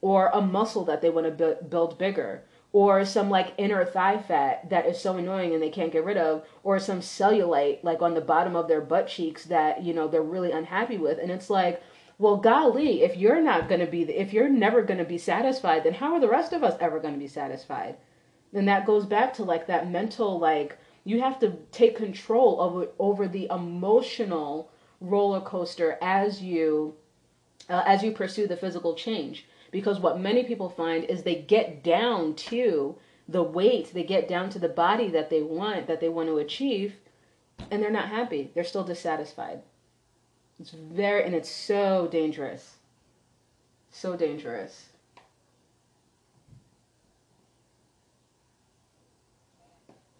or 0.00 0.28
a 0.28 0.40
muscle 0.40 0.84
that 0.84 1.00
they 1.00 1.10
want 1.10 1.26
to 1.26 1.56
build 1.68 1.98
bigger 1.98 2.44
or 2.72 3.04
some 3.04 3.30
like 3.30 3.54
inner 3.56 3.84
thigh 3.84 4.18
fat 4.18 4.68
that 4.68 4.86
is 4.86 5.00
so 5.00 5.16
annoying 5.16 5.54
and 5.54 5.62
they 5.62 5.70
can't 5.70 5.92
get 5.92 6.04
rid 6.04 6.16
of 6.16 6.44
or 6.62 6.78
some 6.78 7.00
cellulite 7.00 7.82
like 7.82 8.02
on 8.02 8.14
the 8.14 8.20
bottom 8.20 8.54
of 8.54 8.68
their 8.68 8.80
butt 8.80 9.08
cheeks 9.08 9.44
that 9.44 9.82
you 9.82 9.94
know 9.94 10.06
they're 10.06 10.22
really 10.22 10.52
unhappy 10.52 10.98
with 10.98 11.18
and 11.18 11.30
it's 11.30 11.48
like 11.48 11.82
well, 12.18 12.36
golly, 12.36 13.02
if 13.02 13.16
you're 13.16 13.40
not 13.40 13.68
going 13.68 13.80
to 13.80 13.86
be, 13.86 14.02
if 14.02 14.32
you're 14.32 14.48
never 14.48 14.82
going 14.82 14.98
to 14.98 15.04
be 15.04 15.18
satisfied, 15.18 15.84
then 15.84 15.94
how 15.94 16.14
are 16.14 16.20
the 16.20 16.28
rest 16.28 16.52
of 16.52 16.64
us 16.64 16.76
ever 16.80 16.98
going 16.98 17.14
to 17.14 17.20
be 17.20 17.28
satisfied? 17.28 17.96
And 18.52 18.66
that 18.66 18.86
goes 18.86 19.06
back 19.06 19.34
to 19.34 19.44
like 19.44 19.68
that 19.68 19.88
mental, 19.88 20.38
like, 20.38 20.78
you 21.04 21.20
have 21.20 21.38
to 21.40 21.52
take 21.70 21.96
control 21.96 22.60
over, 22.60 22.88
over 22.98 23.28
the 23.28 23.46
emotional 23.50 24.70
roller 25.00 25.40
coaster 25.40 25.96
as 26.02 26.42
you, 26.42 26.96
uh, 27.70 27.84
as 27.86 28.02
you 28.02 28.10
pursue 28.10 28.48
the 28.48 28.56
physical 28.56 28.94
change. 28.94 29.46
Because 29.70 30.00
what 30.00 30.20
many 30.20 30.44
people 30.44 30.70
find 30.70 31.04
is 31.04 31.22
they 31.22 31.34
get 31.34 31.82
down 31.82 32.34
to 32.34 32.96
the 33.28 33.42
weight, 33.42 33.92
they 33.92 34.02
get 34.02 34.26
down 34.26 34.48
to 34.50 34.58
the 34.58 34.68
body 34.68 35.08
that 35.10 35.28
they 35.28 35.42
want, 35.42 35.86
that 35.86 36.00
they 36.00 36.08
want 36.08 36.28
to 36.28 36.38
achieve, 36.38 36.94
and 37.70 37.82
they're 37.82 37.90
not 37.90 38.08
happy. 38.08 38.50
They're 38.54 38.64
still 38.64 38.84
dissatisfied. 38.84 39.62
It's 40.58 40.70
very, 40.70 41.24
and 41.24 41.34
it's 41.34 41.50
so 41.50 42.08
dangerous. 42.10 42.76
So 43.90 44.16
dangerous. 44.16 44.86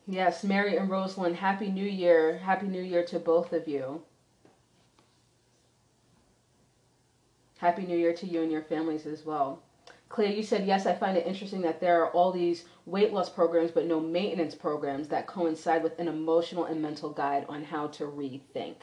Yes, 0.07 0.43
Mary 0.43 0.77
and 0.77 0.89
Rosalind, 0.89 1.37
Happy 1.37 1.71
New 1.71 1.85
Year. 1.85 2.39
Happy 2.39 2.67
New 2.67 2.83
Year 2.83 3.05
to 3.05 3.19
both 3.19 3.53
of 3.53 3.69
you. 3.69 4.03
Happy 7.59 7.83
New 7.83 7.97
Year 7.97 8.15
to 8.15 8.27
you 8.27 8.43
and 8.43 8.51
your 8.51 8.63
families 8.63 9.07
as 9.07 9.25
well. 9.25 9.63
Claire, 10.09 10.33
you 10.33 10.43
said, 10.43 10.67
yes, 10.67 10.87
I 10.87 10.95
find 10.95 11.17
it 11.17 11.27
interesting 11.27 11.61
that 11.63 11.81
there 11.81 12.03
are 12.03 12.11
all 12.13 12.33
these 12.33 12.65
weight 12.87 13.13
loss 13.13 13.29
programs, 13.29 13.71
but 13.71 13.87
no 13.87 14.01
maintenance 14.01 14.55
programs 14.55 15.09
that 15.09 15.27
coincide 15.27 15.83
with 15.83 15.99
an 15.99 16.09
emotional 16.09 16.65
and 16.65 16.81
mental 16.81 17.11
guide 17.11 17.45
on 17.49 17.65
how 17.65 17.89
to 17.89 18.05
rethink. 18.05 18.77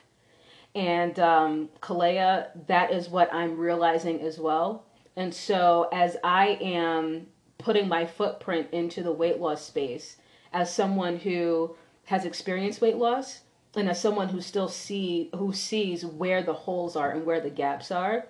And 0.76 1.18
um, 1.20 1.70
Kalea, 1.82 2.50
that 2.68 2.92
is 2.92 3.10
what 3.10 3.34
I'm 3.34 3.58
realizing 3.58 4.22
as 4.22 4.38
well. 4.38 4.86
And 5.16 5.34
so 5.34 5.88
as 5.92 6.18
I 6.24 6.60
am 6.62 7.28
putting 7.58 7.88
my 7.88 8.06
footprint 8.06 8.68
into 8.72 9.02
the 9.02 9.12
weight 9.12 9.40
loss 9.40 9.64
space, 9.64 10.18
as 10.52 10.74
someone 10.74 11.18
who 11.18 11.76
has 12.06 12.26
experienced 12.26 12.82
weight 12.82 12.98
loss 12.98 13.42
and 13.76 13.90
as 13.90 14.00
someone 14.00 14.30
who 14.30 14.42
still 14.42 14.68
see 14.68 15.30
who 15.36 15.54
sees 15.54 16.06
where 16.06 16.44
the 16.44 16.54
holes 16.54 16.96
are 16.96 17.12
and 17.12 17.26
where 17.26 17.42
the 17.42 17.50
gaps 17.50 17.90
are, 17.90 18.26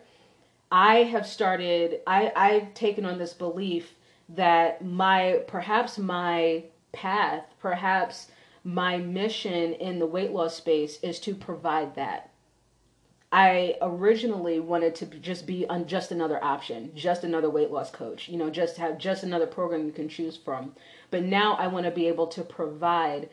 I 0.72 1.04
have 1.04 1.28
started 1.28 2.02
I 2.08 2.32
I've 2.36 2.74
taken 2.74 3.06
on 3.06 3.18
this 3.18 3.34
belief 3.34 3.96
that 4.30 4.84
my 4.84 5.44
perhaps 5.48 5.98
my 5.98 6.64
path, 6.92 7.46
perhaps 7.60 8.32
my 8.64 8.98
mission 8.98 9.74
in 9.74 10.00
the 10.00 10.08
weight 10.08 10.32
loss 10.32 10.56
space 10.56 11.00
is 11.02 11.20
to 11.20 11.36
provide 11.36 11.96
that. 11.96 12.32
I 13.32 13.76
originally 13.82 14.60
wanted 14.60 14.96
to 14.96 15.06
just 15.06 15.46
be 15.46 15.68
on 15.68 15.88
just 15.88 16.12
another 16.12 16.42
option, 16.44 16.92
just 16.96 17.24
another 17.24 17.50
weight 17.50 17.70
loss 17.70 17.92
coach, 17.92 18.30
you 18.30 18.38
know, 18.38 18.50
just 18.50 18.78
have 18.78 18.98
just 18.98 19.24
another 19.24 19.46
program 19.46 19.86
you 19.86 19.92
can 19.92 20.08
choose 20.08 20.38
from. 20.38 20.74
But 21.12 21.24
now 21.24 21.56
I 21.56 21.68
want 21.68 21.86
to 21.86 21.92
be 21.92 22.08
able 22.08 22.28
to 22.28 22.44
provide 22.44 23.30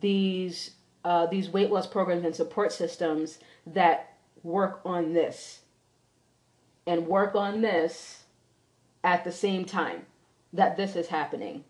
these 0.00 0.72
uh, 1.04 1.26
these 1.26 1.50
weight 1.50 1.70
loss 1.70 1.86
programs 1.86 2.24
and 2.24 2.34
support 2.34 2.72
systems 2.72 3.38
that 3.66 4.14
work 4.42 4.80
on 4.84 5.12
this 5.12 5.60
and 6.88 7.06
work 7.06 7.34
on 7.34 7.60
this 7.60 8.24
at 9.04 9.22
the 9.22 9.30
same 9.30 9.64
time 9.64 10.06
that 10.52 10.76
this 10.76 10.96
is 10.96 11.08
happening. 11.08 11.62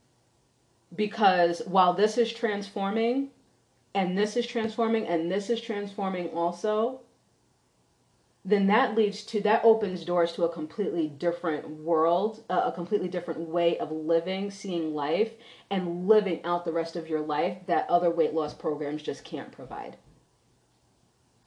Because 0.95 1.61
while 1.67 1.93
this 1.93 2.17
is 2.17 2.33
transforming, 2.33 3.31
and 3.95 4.17
this 4.17 4.37
is 4.37 4.47
transforming, 4.47 5.07
and 5.07 5.31
this 5.31 5.51
is 5.51 5.61
transforming 5.61 6.29
also, 6.29 7.01
then 8.45 8.69
that 8.69 8.95
leads 8.95 9.25
to 9.25 9.41
that 9.43 9.65
opens 9.65 10.05
doors 10.05 10.33
to 10.33 10.45
a 10.45 10.53
completely 10.53 11.09
different 11.09 11.69
world, 11.69 12.45
a 12.49 12.73
completely 12.73 13.09
different 13.09 13.41
way 13.41 13.77
of 13.79 13.91
living, 13.91 14.51
seeing 14.51 14.95
life, 14.95 15.33
and 15.71 16.07
living 16.07 16.43
out 16.45 16.65
the 16.65 16.73
rest 16.73 16.95
of 16.95 17.09
your 17.09 17.21
life 17.21 17.59
that 17.67 17.91
other 17.91 18.09
weight 18.09 18.33
loss 18.33 18.55
programs 18.55 19.03
just 19.03 19.25
can't 19.25 19.53
provide. 19.53 19.97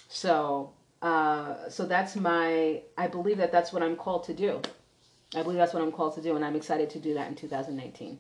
So, 0.10 0.74
uh, 1.02 1.70
so 1.70 1.86
that's 1.86 2.16
my. 2.16 2.82
I 2.98 3.08
believe 3.08 3.38
that 3.38 3.52
that's 3.52 3.74
what 3.74 3.82
I'm 3.82 3.96
called 3.96 4.24
to 4.26 4.34
do. 4.34 4.62
I 5.36 5.44
believe 5.44 5.58
that's 5.58 5.74
what 5.74 5.82
I'm 5.82 5.92
called 5.92 6.16
to 6.16 6.22
do, 6.22 6.36
and 6.36 6.44
I'm 6.44 6.56
excited 6.56 6.90
to 6.92 7.00
do 7.00 7.14
that 7.14 7.28
in 7.28 7.36
2019. 7.36 8.20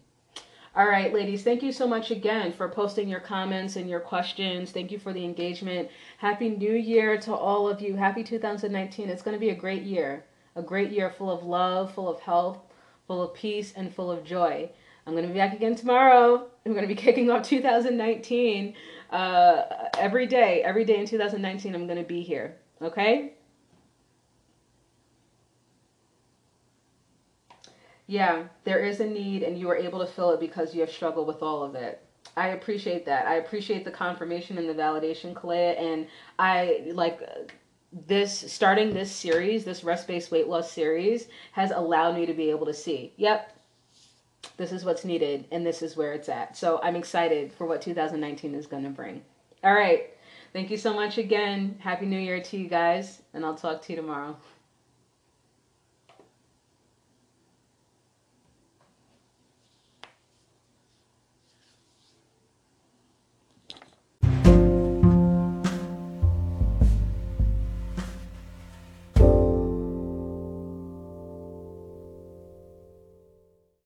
All 0.73 0.87
right, 0.87 1.13
ladies, 1.13 1.43
thank 1.43 1.61
you 1.61 1.73
so 1.73 1.85
much 1.85 2.11
again 2.11 2.53
for 2.53 2.69
posting 2.69 3.09
your 3.09 3.19
comments 3.19 3.75
and 3.75 3.89
your 3.89 3.99
questions. 3.99 4.71
Thank 4.71 4.89
you 4.89 4.97
for 4.97 5.11
the 5.11 5.25
engagement. 5.25 5.89
Happy 6.17 6.47
New 6.47 6.73
Year 6.73 7.17
to 7.19 7.33
all 7.33 7.67
of 7.67 7.81
you. 7.81 7.97
Happy 7.97 8.23
2019. 8.23 9.09
It's 9.09 9.21
going 9.21 9.35
to 9.35 9.39
be 9.39 9.49
a 9.49 9.55
great 9.55 9.83
year, 9.83 10.23
a 10.55 10.61
great 10.61 10.91
year 10.91 11.09
full 11.09 11.29
of 11.29 11.43
love, 11.43 11.93
full 11.93 12.07
of 12.07 12.21
health, 12.21 12.59
full 13.05 13.21
of 13.21 13.33
peace, 13.33 13.73
and 13.75 13.93
full 13.93 14.09
of 14.09 14.23
joy. 14.23 14.69
I'm 15.05 15.11
going 15.11 15.27
to 15.27 15.33
be 15.33 15.39
back 15.39 15.53
again 15.53 15.75
tomorrow. 15.75 16.47
I'm 16.65 16.71
going 16.71 16.87
to 16.87 16.87
be 16.87 16.95
kicking 17.01 17.29
off 17.29 17.43
2019 17.43 18.73
uh, 19.11 19.63
every 19.97 20.25
day. 20.25 20.63
Every 20.63 20.85
day 20.85 21.01
in 21.01 21.05
2019, 21.05 21.75
I'm 21.75 21.85
going 21.85 21.99
to 21.99 22.07
be 22.07 22.21
here. 22.21 22.55
Okay? 22.81 23.33
Yeah, 28.07 28.43
there 28.65 28.83
is 28.83 28.99
a 28.99 29.05
need, 29.05 29.43
and 29.43 29.57
you 29.57 29.69
are 29.69 29.75
able 29.75 29.99
to 29.99 30.05
fill 30.05 30.31
it 30.31 30.39
because 30.39 30.75
you 30.75 30.81
have 30.81 30.91
struggled 30.91 31.27
with 31.27 31.41
all 31.41 31.63
of 31.63 31.75
it. 31.75 32.03
I 32.35 32.49
appreciate 32.49 33.05
that. 33.05 33.25
I 33.27 33.35
appreciate 33.35 33.85
the 33.85 33.91
confirmation 33.91 34.57
and 34.57 34.67
the 34.67 34.73
validation, 34.73 35.33
Kalea, 35.33 35.79
and 35.79 36.07
I 36.39 36.91
like 36.93 37.21
this 38.07 38.51
starting 38.51 38.93
this 38.93 39.11
series, 39.11 39.65
this 39.65 39.83
rest 39.83 40.07
based 40.07 40.31
weight 40.31 40.47
loss 40.47 40.71
series, 40.71 41.27
has 41.51 41.71
allowed 41.71 42.15
me 42.15 42.25
to 42.25 42.33
be 42.33 42.49
able 42.49 42.65
to 42.65 42.73
see, 42.73 43.13
yep, 43.17 43.57
this 44.57 44.71
is 44.71 44.85
what's 44.85 45.05
needed, 45.05 45.45
and 45.51 45.65
this 45.65 45.81
is 45.81 45.95
where 45.95 46.13
it's 46.13 46.29
at. 46.29 46.57
So 46.57 46.79
I'm 46.83 46.95
excited 46.95 47.53
for 47.53 47.65
what 47.65 47.81
2019 47.81 48.55
is 48.55 48.67
going 48.67 48.83
to 48.83 48.89
bring. 48.89 49.21
All 49.63 49.73
right. 49.73 50.09
Thank 50.53 50.69
you 50.69 50.77
so 50.77 50.93
much 50.93 51.17
again. 51.17 51.77
Happy 51.79 52.05
New 52.05 52.19
Year 52.19 52.41
to 52.41 52.57
you 52.57 52.67
guys, 52.67 53.21
and 53.33 53.45
I'll 53.45 53.55
talk 53.55 53.81
to 53.83 53.93
you 53.93 53.95
tomorrow. 53.95 54.35